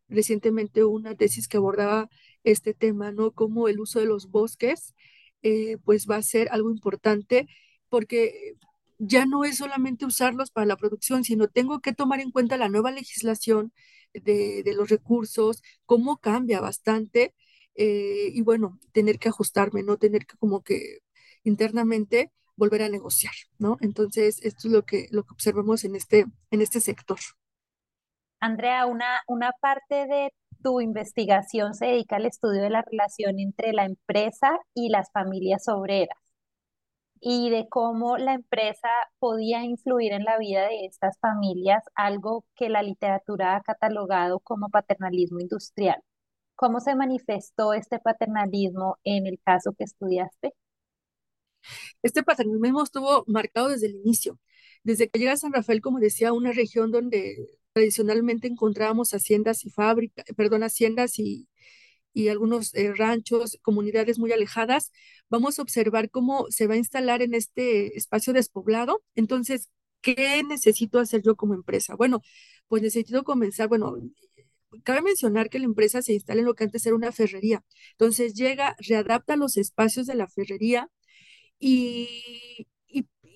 [0.09, 2.09] recientemente una tesis que abordaba
[2.47, 3.33] este tema, ¿no?
[3.33, 4.95] Como el uso de los bosques,
[5.43, 7.49] eh, pues va a ser algo importante
[7.89, 8.55] porque
[8.99, 12.69] ya no es solamente usarlos para la producción, sino tengo que tomar en cuenta la
[12.69, 13.73] nueva legislación
[14.15, 17.35] de, los recursos, cómo cambia bastante
[17.75, 21.01] eh, y bueno, tener que ajustarme, no tener que como que
[21.45, 23.77] internamente volver a negociar, ¿no?
[23.81, 27.19] Entonces, esto es lo que, lo que observamos en este, en este sector.
[28.41, 30.31] Andrea, una, una parte de
[30.67, 35.69] tu investigación se dedica al estudio de la relación entre la empresa y las familias
[35.69, 36.19] obreras
[37.21, 38.89] y de cómo la empresa
[39.21, 44.69] podía influir en la vida de estas familias, algo que la literatura ha catalogado como
[44.69, 46.03] paternalismo industrial.
[46.57, 50.53] ¿Cómo se manifestó este paternalismo en el caso que estudiaste?
[52.03, 54.37] Este paternalismo estuvo marcado desde el inicio.
[54.83, 57.37] Desde que llega a San Rafael, como decía, una región donde
[57.77, 61.47] tradicionalmente encontrábamos haciendas y fábricas, perdón, haciendas y,
[62.15, 64.93] y algunos eh, ranchos, comunidades muy alejadas,
[65.29, 69.03] vamos a observar cómo se va a instalar en este espacio despoblado.
[69.15, 69.69] Entonces,
[70.01, 71.97] ¿qué necesito hacer yo como empresa?
[71.97, 72.23] Bueno,
[72.69, 73.99] pues necesito comenzar, bueno,
[74.85, 77.63] cabe mencionar que la empresa se instala en lo que antes era una ferrería.
[77.93, 80.89] Entonces llega, readapta los espacios de la ferrería
[81.59, 82.67] y,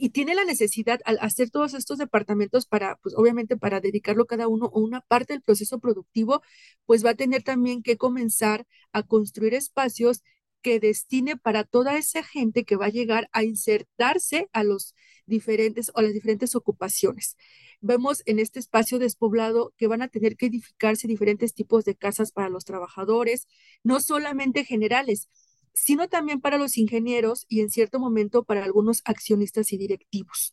[0.00, 4.48] y tiene la necesidad al hacer todos estos departamentos para, pues obviamente para dedicarlo cada
[4.48, 6.42] uno o una parte del proceso productivo,
[6.86, 10.22] pues va a tener también que comenzar a construir espacios
[10.62, 14.94] que destine para toda esa gente que va a llegar a insertarse a los
[15.26, 17.36] diferentes o a las diferentes ocupaciones.
[17.82, 22.32] Vemos en este espacio despoblado que van a tener que edificarse diferentes tipos de casas
[22.32, 23.48] para los trabajadores,
[23.82, 25.28] no solamente generales,
[25.72, 30.52] sino también para los ingenieros y en cierto momento para algunos accionistas y directivos.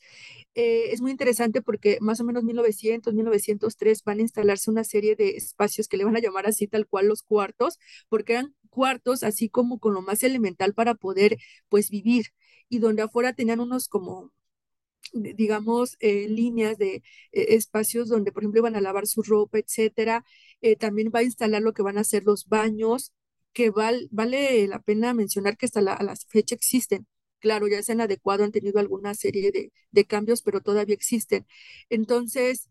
[0.55, 5.15] Eh, es muy interesante porque más o menos 1900, 1903 van a instalarse una serie
[5.15, 7.77] de espacios que le van a llamar así tal cual los cuartos,
[8.09, 11.37] porque eran cuartos así como con lo más elemental para poder
[11.69, 12.27] pues vivir
[12.69, 14.31] y donde afuera tenían unos como
[15.13, 17.01] digamos, eh, líneas de eh,
[17.31, 20.25] espacios donde, por ejemplo, iban a lavar su ropa, etcétera.
[20.79, 23.13] también va a instalar lo que van a ser los baños,
[23.53, 27.07] que vale la pena mencionar que hasta la, a la fecha existen.
[27.39, 31.45] Claro, ya se han adecuado, han tenido alguna serie de, de cambios, pero todavía existen.
[31.89, 32.69] Entonces,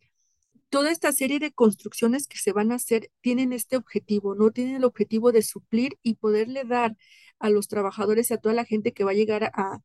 [0.68, 4.50] toda esta serie de construcciones que se van a hacer tienen este objetivo, ¿no?
[4.50, 6.96] Tienen el objetivo de suplir y poderle dar
[7.38, 9.80] a los trabajadores y a toda la gente que va a llegar a,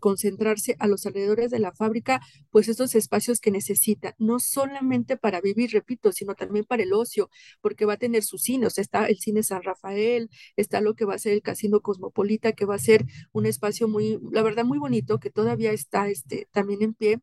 [0.00, 5.40] concentrarse a los alrededores de la fábrica, pues estos espacios que necesita, no solamente para
[5.40, 9.18] vivir, repito, sino también para el ocio, porque va a tener sus cines, está el
[9.18, 12.78] cine San Rafael, está lo que va a ser el Casino Cosmopolita, que va a
[12.78, 17.20] ser un espacio muy, la verdad, muy bonito, que todavía está este, también en pie.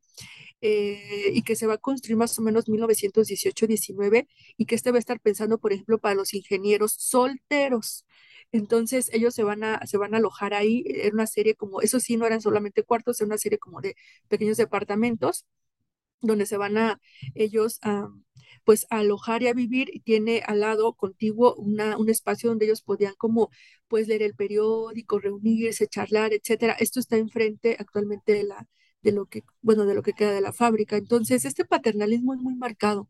[0.65, 4.95] Eh, y que se va a construir más o menos 1918-19 y que este va
[4.97, 8.05] a estar pensando, por ejemplo, para los ingenieros solteros.
[8.53, 10.83] Entonces ellos se van a, se van a alojar ahí.
[10.87, 13.95] Era una serie como, eso sí, no eran solamente cuartos, era una serie como de
[14.29, 15.45] pequeños departamentos
[16.21, 16.99] donde se van a
[17.35, 18.09] ellos a,
[18.63, 22.65] pues a alojar y a vivir y tiene al lado contiguo una, un espacio donde
[22.65, 23.49] ellos podían como
[23.87, 26.73] pues leer el periódico, reunirse, charlar, etcétera.
[26.79, 28.67] Esto está enfrente actualmente de la
[29.01, 30.95] de lo que bueno, de lo que queda de la fábrica.
[30.97, 33.09] Entonces, este paternalismo es muy marcado.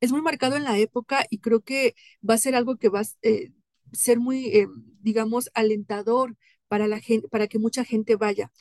[0.00, 1.94] Es muy marcado en la época y creo que
[2.28, 3.50] va a ser algo que va eh,
[3.92, 4.68] ser muy, eh,
[5.00, 6.36] digamos, alentador
[6.68, 8.52] para, la gente, para que mucha gente vaya.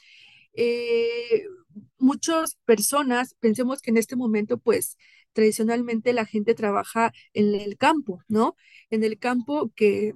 [0.54, 1.46] Eh,
[1.98, 4.98] muchas personas, pensemos que en este momento, pues,
[5.34, 8.56] tradicionalmente la gente trabaja en el campo, ¿no?
[8.90, 10.16] En el campo que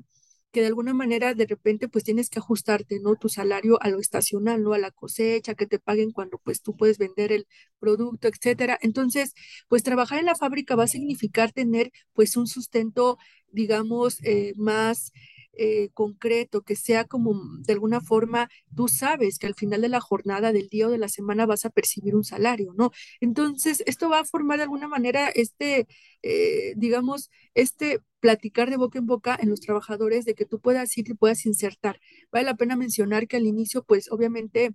[0.53, 3.15] que de alguna manera de repente pues tienes que ajustarte, ¿no?
[3.17, 4.73] Tu salario a lo estacional, ¿no?
[4.73, 7.47] A la cosecha, que te paguen cuando pues tú puedes vender el
[7.79, 8.77] producto, etcétera.
[8.81, 9.33] Entonces,
[9.67, 13.17] pues trabajar en la fábrica va a significar tener pues un sustento,
[13.51, 15.11] digamos, eh, más
[15.53, 20.01] eh, concreto, que sea como de alguna forma, tú sabes que al final de la
[20.01, 22.91] jornada, del día o de la semana vas a percibir un salario, ¿no?
[23.21, 25.87] Entonces, esto va a formar de alguna manera este,
[26.21, 30.97] eh, digamos, este platicar de boca en boca en los trabajadores de que tú puedas
[30.97, 31.99] ir y puedas insertar.
[32.31, 34.73] Vale la pena mencionar que al inicio, pues obviamente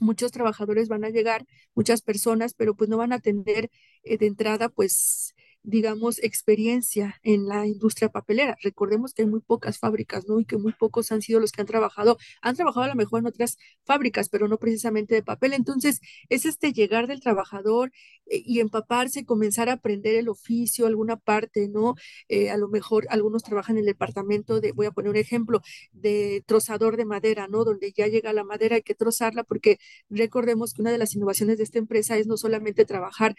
[0.00, 3.70] muchos trabajadores van a llegar, muchas personas, pero pues no van a tener
[4.02, 5.33] eh, de entrada pues
[5.64, 8.56] digamos, experiencia en la industria papelera.
[8.62, 10.38] Recordemos que hay muy pocas fábricas, ¿no?
[10.38, 13.20] Y que muy pocos han sido los que han trabajado, han trabajado a lo mejor
[13.20, 15.54] en otras fábricas, pero no precisamente de papel.
[15.54, 17.92] Entonces, es este llegar del trabajador
[18.26, 21.94] eh, y empaparse, comenzar a aprender el oficio, alguna parte, ¿no?
[22.28, 25.62] Eh, a lo mejor algunos trabajan en el departamento de, voy a poner un ejemplo,
[25.92, 27.64] de trozador de madera, ¿no?
[27.64, 29.78] Donde ya llega la madera, hay que trozarla, porque
[30.10, 33.34] recordemos que una de las innovaciones de esta empresa es no solamente trabajar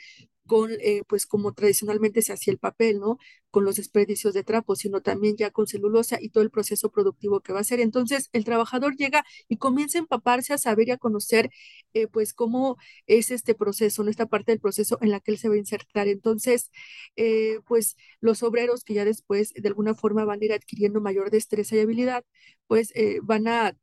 [0.48, 3.18] con, eh, pues como tradicionalmente se hacía el papel, ¿no?
[3.52, 7.42] Con los desperdicios de trapo, sino también ya con celulosa y todo el proceso productivo
[7.42, 7.80] que va a ser.
[7.80, 11.50] Entonces, el trabajador llega y comienza a empaparse, a saber y a conocer,
[11.94, 12.78] eh, pues, cómo
[13.08, 15.58] es este proceso, en esta parte del proceso en la que él se va a
[15.58, 16.08] insertar.
[16.08, 16.72] Entonces,
[17.16, 21.32] eh, pues, los obreros que ya después, de alguna forma, van a ir adquiriendo mayor
[21.32, 22.24] destreza y habilidad,
[22.68, 23.78] pues, van a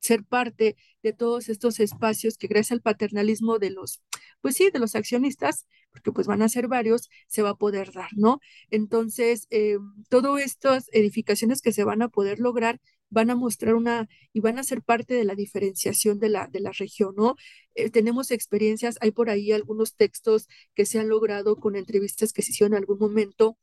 [0.00, 4.02] ser parte de todos estos espacios que gracias al paternalismo de los,
[4.40, 7.92] pues sí, de los accionistas, porque pues van a ser varios, se va a poder
[7.92, 8.40] dar, ¿no?
[8.70, 9.78] Entonces, eh,
[10.10, 14.58] todas estas edificaciones que se van a poder lograr van a mostrar una y van
[14.58, 17.36] a ser parte de la diferenciación de la, de la región, ¿no?
[17.74, 22.42] Eh, tenemos experiencias, hay por ahí algunos textos que se han logrado con entrevistas que
[22.42, 23.56] se hicieron en algún momento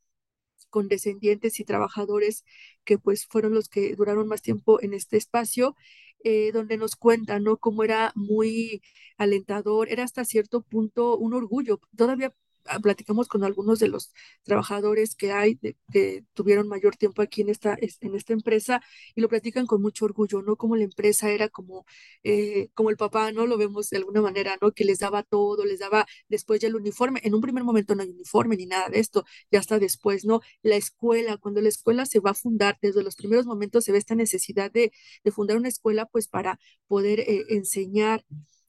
[0.73, 2.43] con descendientes y trabajadores
[2.83, 5.75] que pues fueron los que duraron más tiempo en este espacio,
[6.23, 7.57] eh, donde nos cuentan, ¿no?
[7.57, 8.81] Cómo era muy
[9.17, 11.79] alentador, era hasta cierto punto un orgullo.
[11.95, 12.33] Todavía
[12.81, 15.57] platicamos con algunos de los trabajadores que hay,
[15.91, 18.81] que tuvieron mayor tiempo aquí en esta, en esta empresa,
[19.15, 20.55] y lo platican con mucho orgullo, ¿no?
[20.55, 21.85] Como la empresa era como,
[22.23, 23.45] eh, como el papá, ¿no?
[23.47, 24.71] Lo vemos de alguna manera, ¿no?
[24.71, 27.19] Que les daba todo, les daba después ya el uniforme.
[27.23, 30.41] En un primer momento no hay uniforme ni nada de esto, ya hasta después, ¿no?
[30.61, 33.97] La escuela, cuando la escuela se va a fundar, desde los primeros momentos se ve
[33.97, 34.91] esta necesidad de,
[35.23, 38.25] de fundar una escuela, pues para poder eh, enseñar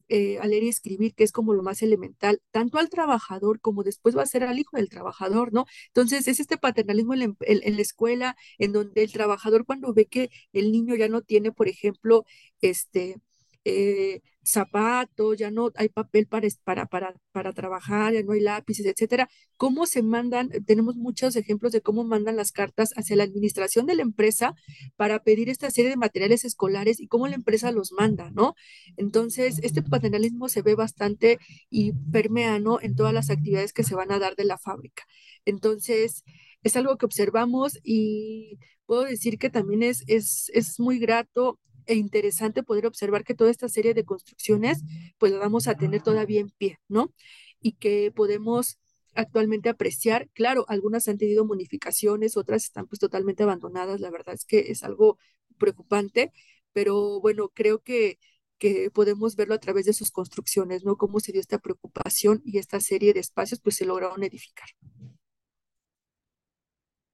[0.09, 3.83] eh, a leer y escribir, que es como lo más elemental, tanto al trabajador como
[3.83, 5.67] después va a ser al hijo del trabajador, ¿no?
[5.88, 10.73] Entonces, es este paternalismo en la, escuela, en donde el trabajador cuando ve que el
[10.73, 12.25] niño ya no tiene, por ejemplo,
[12.61, 13.17] este,
[13.64, 18.87] eh, zapatos, ya no hay papel para, para, para, para trabajar, ya no hay lápices,
[18.87, 19.29] etcétera.
[19.57, 20.50] ¿Cómo se mandan?
[20.66, 24.55] Tenemos muchos ejemplos de cómo mandan las cartas hacia la administración de la empresa
[24.96, 28.55] para pedir esta serie de materiales escolares y cómo la empresa los manda, ¿no?
[28.96, 31.38] Entonces, este paternalismo se ve bastante
[31.70, 32.81] y permea, ¿no?
[32.81, 35.05] En todas las actividades que se van a dar de la fábrica.
[35.44, 36.24] Entonces,
[36.62, 41.94] es algo que observamos y puedo decir que también es, es, es muy grato e
[41.94, 44.83] interesante poder observar que toda esta serie de construcciones,
[45.18, 47.12] pues la vamos a tener todavía en pie, ¿no?
[47.61, 48.79] Y que podemos
[49.14, 50.29] actualmente apreciar.
[50.33, 54.01] Claro, algunas han tenido modificaciones, otras están pues totalmente abandonadas.
[54.01, 55.18] La verdad es que es algo
[55.59, 56.33] preocupante,
[56.73, 58.18] pero bueno, creo que,
[58.59, 60.97] que podemos verlo a través de sus construcciones, ¿no?
[60.97, 64.68] Cómo se dio esta preocupación y esta serie de espacios pues se lograron edificar.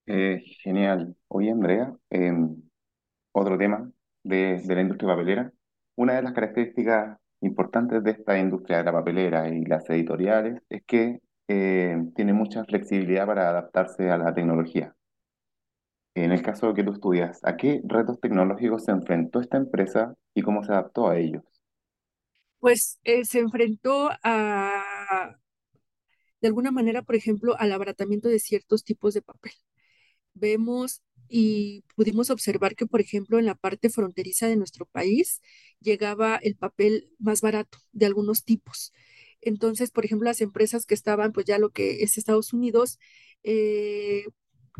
[0.07, 1.15] Eh, genial.
[1.27, 2.61] Oye, Andrea, em,
[3.31, 3.91] otro tema
[4.23, 5.51] de, la industria papelera.
[5.95, 10.83] Una de las características importantes de esta industria de la papelera y las editoriales es
[10.85, 14.95] que eh, tiene mucha flexibilidad para adaptarse a la tecnología.
[16.13, 20.41] En el caso que tú estudias, ¿a qué retos tecnológicos se enfrentó esta empresa y
[20.41, 21.43] cómo se adaptó a ellos?
[22.59, 25.37] Pues eh, se enfrentó a,
[26.41, 29.53] de alguna manera, por ejemplo, al abaratamiento de ciertos tipos de papel.
[30.33, 31.01] Vemos
[31.33, 35.41] y pudimos observar que, por ejemplo, en la parte fronteriza de nuestro país
[35.79, 38.91] llegaba el papel más barato de algunos tipos.
[39.41, 42.99] Entonces, por ejemplo, las empresas que estaban, pues ya lo que es Estados Unidos,
[43.43, 44.25] eh,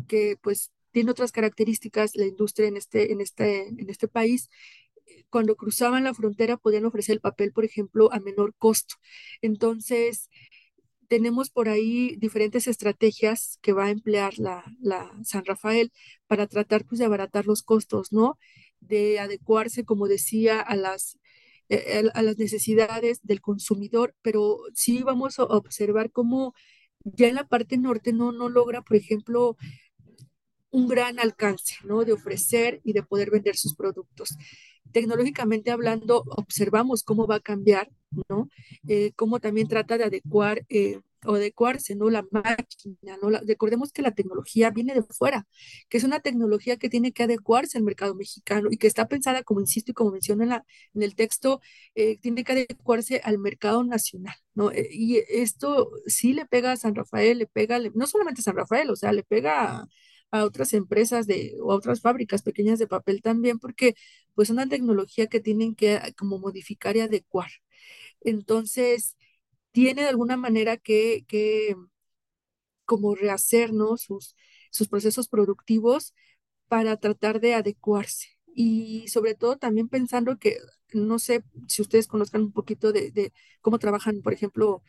[0.08, 4.50] que pues tiene otras características la industria en este, en este, en este país,
[5.06, 8.96] eh, cuando cruzaban la frontera podían ofrecer el papel, por ejemplo, a menor costo.
[9.40, 10.28] Entonces,
[11.12, 14.64] tenemos por ahí diferentes estrategias que va a emplear la,
[15.24, 15.92] San Rafael
[16.26, 18.38] para tratar pues, de abaratar los costos, ¿no?
[18.80, 21.18] De adecuarse, como decía, a las,
[21.68, 26.54] eh, a las necesidades del consumidor, pero sí vamos a observar cómo
[27.04, 29.58] ya en la parte norte no, no logra, por ejemplo,
[30.70, 32.06] un gran alcance, ¿no?
[32.06, 34.30] De ofrecer y de poder vender sus productos.
[34.92, 37.90] Tecnológicamente hablando, observamos cómo va a cambiar,
[38.28, 38.48] ¿no?
[38.88, 42.10] Eh, cómo también trata de adecuar eh, o adecuarse, ¿no?
[42.10, 43.30] La máquina, ¿no?
[43.46, 45.46] recordemos que la tecnología viene de fuera,
[45.88, 49.42] que es una tecnología que tiene que adecuarse al mercado mexicano y que está pensada,
[49.44, 51.60] como insisto y como menciono en, la, en el texto,
[51.94, 54.70] eh, tiene que adecuarse al mercado nacional, ¿no?
[54.74, 58.90] y esto sí le pega a San Rafael, le pega, no solamente a San Rafael,
[58.90, 59.88] o sea, le pega a,
[60.32, 63.94] a otras empresas de, o a otras fábricas pequeñas de papel también, porque
[64.34, 67.50] pues una tecnología que tienen que como modificar y adecuar.
[68.24, 69.16] Entonces,
[69.72, 71.24] tiene de alguna manera que,
[72.84, 74.34] como rehacer sus,
[74.90, 76.14] procesos productivos
[76.68, 78.28] para tratar de adecuarse.
[78.54, 80.58] Y sobre todo también pensando que,
[80.92, 84.82] no sé si ustedes conozcan un poquito de, de cómo trabajan, por ejemplo,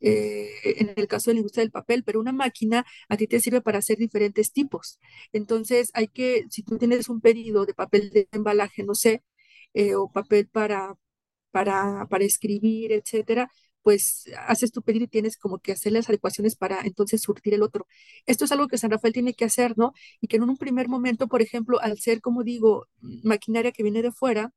[0.00, 3.40] eh, en el caso de la industria del papel, pero una máquina a ti te
[3.40, 5.00] sirve para hacer diferentes tipos.
[5.32, 9.24] Entonces, hay que, si tú tienes un pedido de papel de embalaje, no sé,
[9.74, 10.96] eh, o papel para,
[11.54, 13.48] para, para escribir, etcétera,
[13.82, 17.62] pues haces tu pedido y tienes como que hacer las adecuaciones para entonces surtir el
[17.62, 17.86] otro.
[18.26, 19.92] Esto es algo que San Rafael tiene que hacer, ¿no?
[20.20, 22.88] Y que en un primer momento, por ejemplo, al ser, como digo,
[23.22, 24.52] maquinaria que viene de fuera,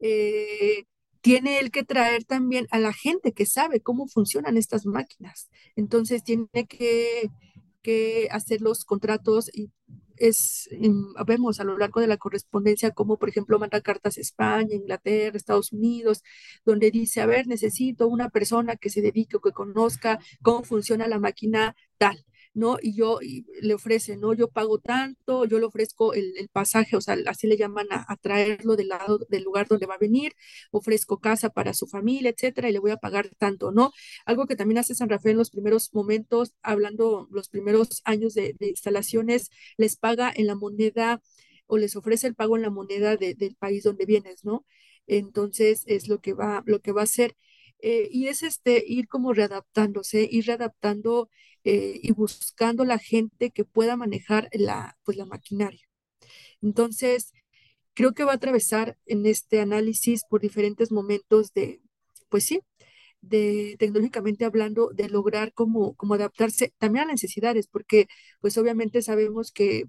[0.00, 0.84] eh,
[1.20, 5.48] tiene él que traer también a la gente que sabe cómo funcionan estas máquinas.
[5.76, 7.30] Entonces tiene que,
[7.82, 9.70] que hacer los contratos y
[10.16, 10.68] es,
[11.26, 15.36] vemos a lo largo de la correspondencia como, por ejemplo, manda cartas a España, Inglaterra,
[15.36, 16.22] Estados Unidos,
[16.64, 21.08] donde dice, a ver, necesito una persona que se dedique o que conozca cómo funciona
[21.08, 22.24] la máquina tal.
[22.54, 22.76] ¿No?
[22.82, 23.18] Y yo
[23.60, 24.34] le ofrece, ¿no?
[24.34, 28.76] Yo pago tanto, yo le ofrezco el, pasaje, o sea, así le llaman a, traerlo
[28.76, 30.34] del lado del lugar donde va a venir,
[30.70, 33.92] ofrezco casa para su familia, etcétera, y le voy a pagar tanto, ¿no?
[34.26, 38.56] Algo que también hace San Rafael en los primeros momentos, hablando los primeros años de,
[38.60, 41.22] instalaciones, les paga en la moneda
[41.66, 44.64] o les ofrece el pago en la moneda del país donde vienes, ¿no?
[45.06, 47.36] Entonces es lo que va, lo que va a hacer.
[47.80, 51.28] Eh, y es este ir como readaptándose, ir readaptando
[51.64, 55.86] eh, y buscando la gente que pueda manejar la, pues, la maquinaria.
[56.62, 57.32] Entonces,
[57.94, 61.80] creo que va a atravesar en este análisis por diferentes momentos de,
[62.28, 62.60] pues sí,
[63.20, 68.08] de tecnológicamente hablando, de lograr como, como adaptarse también a las necesidades, porque
[68.40, 69.84] pues obviamente sabemos que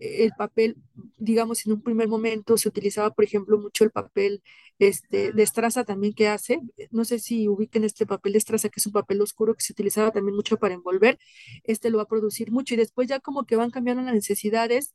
[0.00, 0.76] el papel,
[1.18, 4.42] digamos, en un primer momento se utilizaba, por ejemplo, mucho el papel
[4.78, 6.60] este, de estraza también que hace.
[6.90, 9.72] No sé si ubiquen este papel de estraza, que es un papel oscuro que se
[9.72, 11.18] utilizaba también mucho para envolver.
[11.64, 14.94] Este lo va a producir mucho y después ya como que van cambiando las necesidades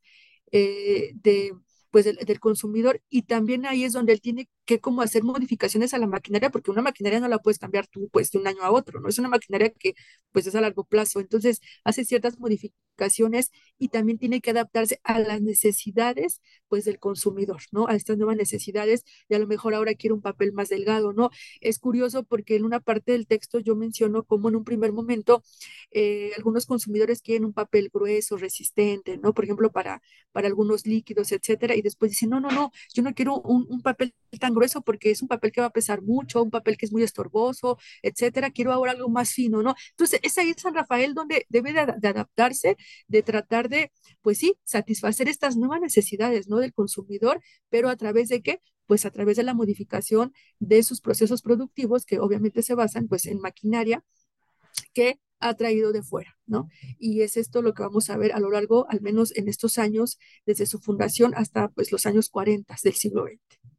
[0.52, 1.54] eh, de
[1.92, 5.98] pues del, consumidor y también ahí es donde él tiene que como hacer modificaciones a
[6.00, 8.72] la maquinaria porque una maquinaria no la puedes cambiar tú pues de un año a
[8.72, 9.96] otro, no es una maquinaria que
[10.32, 15.20] pues es a largo plazo, entonces hace ciertas modificaciones y también tiene que adaptarse a
[15.20, 17.88] las necesidades pues del consumidor, ¿no?
[17.88, 21.30] A estas nuevas necesidades y a lo mejor ahora quiere un papel más delgado, ¿no?
[21.62, 25.44] Es curioso porque en una parte del texto yo menciono como en un primer momento
[25.92, 29.34] eh, algunos consumidores quieren un papel grueso, resistente, ¿no?
[29.34, 30.02] Por ejemplo, para,
[30.32, 34.14] para algunos líquidos, etcétera, y después dicen, no, no, no, yo no quiero un, papel
[34.40, 36.92] tan grueso porque es un papel que va a pesar mucho, un papel que es
[36.92, 39.76] muy estorboso, etcétera, quiero ahora algo más fino, ¿no?
[39.92, 42.78] Entonces, es ahí San Rafael donde debe de, adaptarse,
[43.08, 43.92] de tratar de,
[44.22, 46.58] pues sí, satisfacer estas nuevas necesidades, ¿no?
[46.58, 48.62] Del consumidor, pero a través de qué?
[48.88, 53.26] Pues a través de la modificación de sus procesos productivos que obviamente se basan pues
[53.26, 54.04] en maquinaria
[54.94, 56.70] que ha traído de fuera, ¿no?
[56.98, 59.78] Y es esto lo que vamos a ver a lo largo, al menos en estos
[59.78, 63.75] años, desde su fundación hasta pues los años 40 del siglo XX.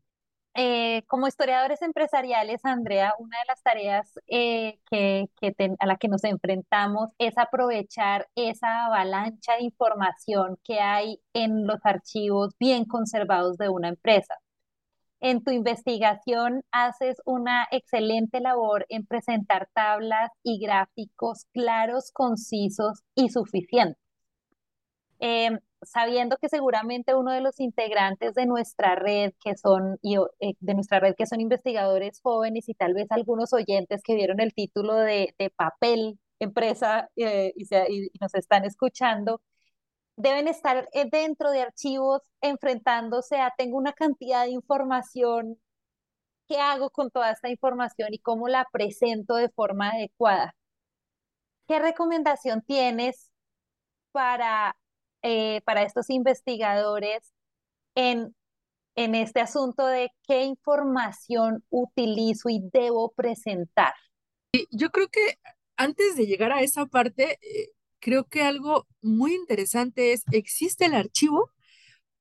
[0.59, 5.29] Eh, como historiadores empresariales, Andrea, una de las tareas eh, que,
[5.79, 11.79] a la que nos enfrentamos es aprovechar esa avalancha de información que hay en los
[11.85, 14.37] archivos bien conservados de una empresa
[15.21, 23.31] en tu investigación haces una excelente labor en presentar tablas y gráficos claros, concisos y
[23.31, 23.99] suficientes.
[25.19, 29.99] Em, sabiendo que seguramente uno de los integrantes de nuestra red que son
[30.41, 34.41] eh, de nuestra red que son investigadores jóvenes y tal vez algunos oyentes que vieron
[34.41, 39.41] el título de, papel empresa eh, y, y nos están escuchando
[40.17, 45.59] deben estar eh, dentro de archivos enfrentándose a tengo una cantidad de información,
[46.49, 50.55] ¿qué hago con toda esta información y cómo la presento de forma adecuada?
[51.69, 53.31] ¿Qué recomendación tienes
[54.13, 54.77] para,
[55.23, 57.33] eh, para estos investigadores
[57.95, 58.35] en,
[58.95, 63.95] en este asunto de qué información utilizo y debo presentar?
[64.71, 65.39] Yo creo que
[65.77, 70.95] antes de llegar a esa parte, eh, creo que algo muy interesante es, existe el
[70.95, 71.51] archivo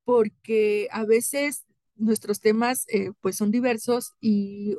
[0.03, 1.65] porque a veces
[1.95, 4.75] nuestros temas eh, pues son diversos y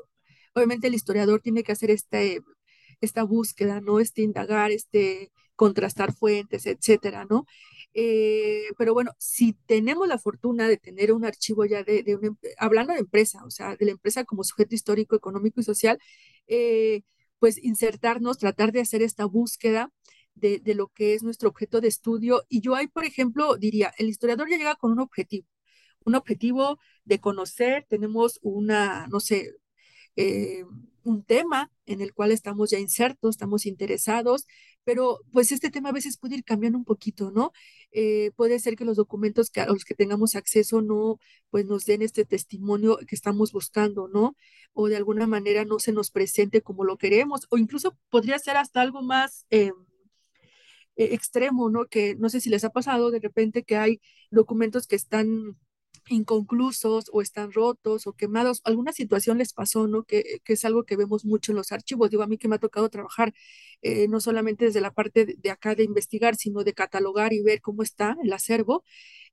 [0.55, 2.41] obviamente el historiador tiene que hacer este,
[3.01, 4.01] esta búsqueda, ¿no?
[4.01, 7.47] Este indagar, este contrastar fuentes, etcétera, ¿no?
[7.95, 12.37] Eh, pero bueno, si tenemos la fortuna de tener un archivo ya de, de una,
[12.59, 15.99] hablando de empresa, o sea, de la empresa como sujeto histórico, económico y social,
[16.47, 17.03] eh,
[17.39, 19.93] pues insertarnos, tratar de hacer esta búsqueda
[20.37, 22.45] de, lo que es nuestro objeto de estudio.
[22.49, 25.47] Y yo ahí, por ejemplo, diría, el historiador ya llega con un objetivo,
[26.05, 29.55] un objetivo de conocer, tenemos una, no sé,
[30.17, 30.65] eh,
[31.03, 34.47] un tema en el cual estamos ya insertos, estamos interesados,
[34.87, 37.53] pero pues este tema a veces puede ir cambiando un poquito, ¿no?
[37.91, 41.19] Eh, puede ser que los documentos que, a los que tengamos acceso no,
[41.51, 44.37] pues nos den este testimonio que estamos buscando, ¿no?
[44.75, 48.57] O de alguna manera no se nos presente como lo queremos, o incluso podría ser
[48.57, 49.45] hasta algo más...
[49.51, 49.73] Eh,
[50.99, 51.87] eh, extremo, ¿no?
[51.87, 55.59] Que no sé si les ha pasado de repente que hay documentos que están
[56.09, 60.05] inconclusos o están rotos o quemados, alguna situación les pasó, ¿no?
[60.05, 62.11] Que, que, es algo que vemos mucho en los archivos.
[62.11, 63.35] Digo, a mí que me ha tocado trabajar
[63.83, 67.61] eh, no solamente desde la parte de, acá de investigar, sino de catalogar y ver
[67.61, 68.85] cómo está el acervo,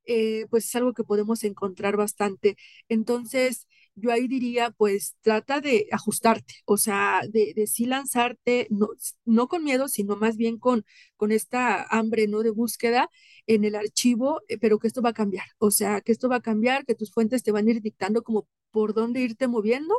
[0.06, 2.56] eh, pues es algo que podemos encontrar bastante.
[2.88, 3.66] Entonces,
[3.96, 8.88] yo ahí diría, pues trata de ajustarte, o sea, de, de sí lanzarte, no,
[9.24, 10.84] no con miedo, sino más bien con,
[11.16, 12.42] con esta hambre, ¿no?
[12.42, 13.10] De búsqueda
[13.46, 16.36] en el archivo, eh, pero que esto va a cambiar, o sea, que esto va
[16.36, 19.94] a cambiar, que tus fuentes te van a ir dictando como por dónde irte moviendo.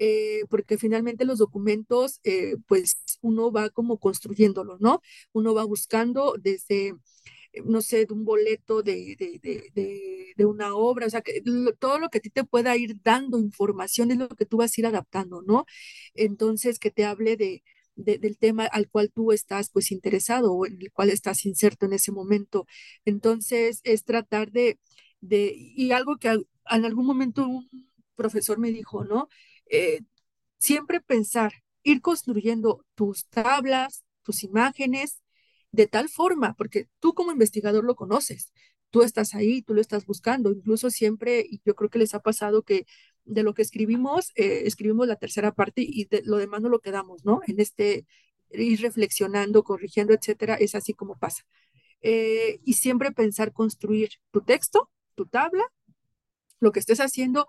[0.00, 5.02] Eh, porque finalmente los documentos, eh, pues uno va como construyéndolo, ¿no?
[5.32, 6.94] Uno va buscando desde
[7.64, 9.16] no sé, de un boleto de,
[10.36, 11.42] de, una obra, o sea, que
[11.78, 14.76] todo lo que a ti te pueda ir dando información es lo que tú vas
[14.76, 15.66] a ir adaptando, ¿no?
[16.14, 17.62] Entonces, que te hable de,
[17.96, 21.94] del tema al cual tú estás pues interesado o en el cual estás inserto en
[21.94, 22.66] ese momento.
[23.04, 24.78] Entonces, es tratar de,
[25.20, 27.68] de y algo que en algún momento un
[28.14, 29.28] profesor me dijo, ¿no?
[29.70, 30.00] Eh,
[30.58, 35.20] siempre pensar, ir construyendo tus tablas, tus imágenes,
[35.72, 38.52] de tal forma, porque tú como investigador lo conoces,
[38.90, 42.20] tú estás ahí, tú lo estás buscando, incluso siempre, y yo creo que les ha
[42.20, 42.86] pasado que
[43.24, 46.80] de lo que escribimos, eh, escribimos la tercera parte y de, lo demás no lo
[46.80, 47.40] quedamos, ¿no?
[47.46, 48.06] En este
[48.50, 51.44] ir reflexionando, corrigiendo, etcétera, es así como pasa.
[52.00, 55.64] Eh, y siempre pensar construir tu texto, tu tabla,
[56.60, 57.46] lo que estés haciendo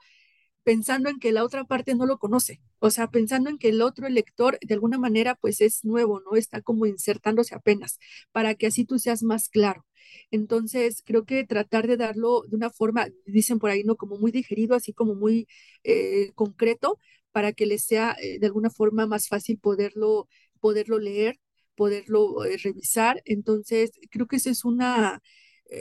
[0.63, 3.81] pensando en que la otra parte no lo conoce, o sea, pensando en que el
[3.81, 6.35] otro lector de alguna manera pues es nuevo, ¿no?
[6.37, 7.99] Está como insertándose apenas,
[8.31, 9.85] para que así tú seas más claro.
[10.31, 13.95] Entonces, creo que tratar de darlo de una forma, dicen por ahí, ¿no?
[13.95, 15.47] Como muy digerido, así como muy
[15.83, 16.99] eh, concreto,
[17.31, 20.27] para que les sea eh, de alguna forma más fácil poderlo,
[20.59, 21.39] poderlo leer,
[21.75, 23.21] poderlo eh, revisar.
[23.25, 25.21] Entonces, creo que esa es una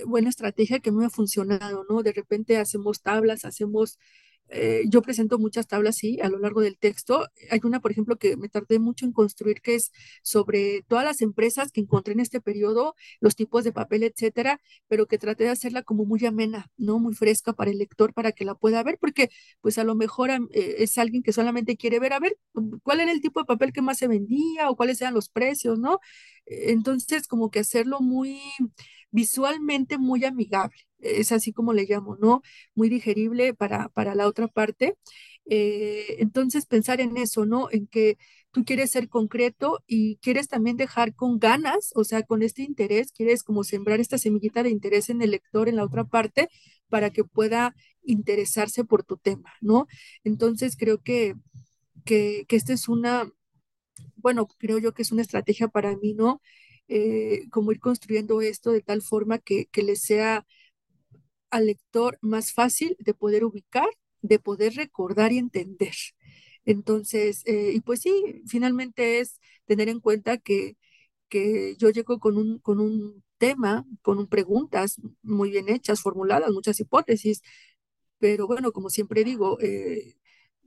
[0.07, 2.03] buena estrategia que me ha funcionado, ¿no?
[2.03, 3.99] De repente hacemos tablas, hacemos
[4.51, 7.27] eh, yo presento muchas tablas, sí, a lo largo del texto.
[7.51, 9.93] Hay una, por ejemplo, que me tardé mucho en construir, que es
[10.23, 15.07] sobre todas las empresas que encontré en este periodo, los tipos de papel, etcétera, pero
[15.07, 16.99] que traté de hacerla como muy amena, ¿no?
[16.99, 19.31] Muy fresca para el lector, para que la pueda ver, porque
[19.61, 20.39] pues a lo mejor eh,
[20.79, 22.37] es alguien que solamente quiere ver, a ver,
[22.83, 25.79] cuál era el tipo de papel que más se vendía o cuáles eran los precios,
[25.79, 26.01] ¿no?
[26.47, 28.41] Entonces, como que hacerlo muy
[29.11, 32.43] visualmente muy amigable, es así como le llamo, ¿no?
[32.75, 34.97] Muy digerible para, para la otra parte.
[35.47, 37.69] Eh, entonces, pensar en eso, ¿no?
[37.71, 38.19] En que
[38.51, 43.13] tú quieres ser concreto y quieres también dejar con ganas, o sea, con este interés,
[43.13, 46.49] quieres como sembrar esta semillita de interés en el lector en la otra parte
[46.89, 49.87] para que pueda interesarse por tu tema, ¿no?
[50.25, 51.35] Entonces, creo que,
[52.05, 53.31] que, esta es una,
[54.17, 56.41] bueno, creo yo que es una estrategia para mí, ¿no?
[56.89, 60.47] Eh, como ir construyendo esto de tal forma que, que le sea
[61.51, 63.89] al lector más fácil de poder ubicar,
[64.23, 65.95] de poder recordar y entender.
[66.65, 70.77] Entonces, eh, y pues sí, finalmente es tener en cuenta que,
[71.29, 76.81] que yo llego con un, con un tema, con preguntas muy bien hechas, formuladas, muchas
[76.81, 77.43] hipótesis,
[78.19, 80.17] pero bueno, como siempre digo, eh,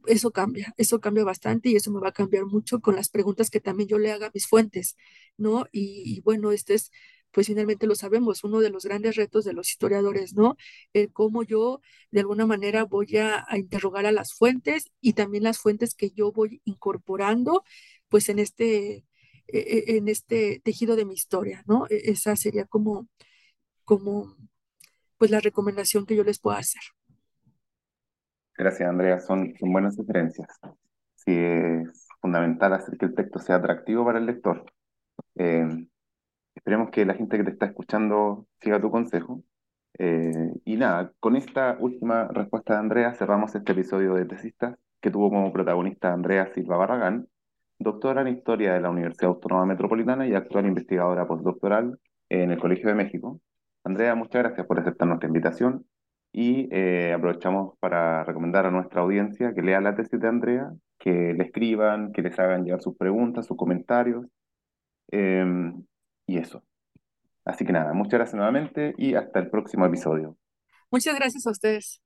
[0.08, 3.50] eso cambia, eso cambia bastante y eso me va a cambiar mucho con las preguntas
[3.50, 4.96] que también yo le haga a mis fuentes,
[5.38, 5.68] ¿no?
[5.72, 6.92] Y, bueno, este es,
[7.32, 10.58] pues finalmente lo sabemos, uno de los grandes retos de los historiadores, ¿no?
[10.94, 15.58] El cómo yo de alguna manera voy a, interrogar a las fuentes y también las
[15.60, 17.64] fuentes que yo voy incorporando,
[18.10, 19.06] pues en este,
[19.48, 21.88] e, e, en este tejido de mi historia, ¿no?
[21.90, 23.08] E, esa sería como,
[23.86, 24.36] como,
[25.18, 26.82] pues la recomendación que yo les puedo hacer.
[28.58, 29.20] Gracias, Andrea.
[29.20, 30.48] Son, son buenas sugerencias.
[31.16, 34.66] Sí, es fundamental hacer que el texto sea atractivo para el lector.
[35.36, 35.88] Eh,
[36.56, 39.44] esperemos que la gente que te está escuchando siga tu consejo.
[39.98, 45.12] Eh, y nada, con esta última respuesta de Andrea cerramos este episodio de Tesistas que
[45.12, 47.28] tuvo como protagonista Andrea Silva Barragán,
[47.80, 52.00] doctora en Historia de la Universidad Autónoma Metropolitana y actual investigadora postdoctoral
[52.30, 53.42] en el Colegio de México.
[53.84, 55.86] Andrea, muchas gracias por aceptar nuestra invitación
[56.32, 61.34] y eh, aprovechamos para recomendar a nuestra audiencia que lea la tesis de Andrea, que
[61.34, 64.26] le escriban, que les hagan llegar sus preguntas, sus comentarios,
[65.12, 65.84] em,
[66.32, 66.64] y eso.
[67.44, 70.38] Así que nada, muchas gracias nuevamente y hasta el próximo episodio.
[70.90, 72.01] Muchas gracias a ustedes.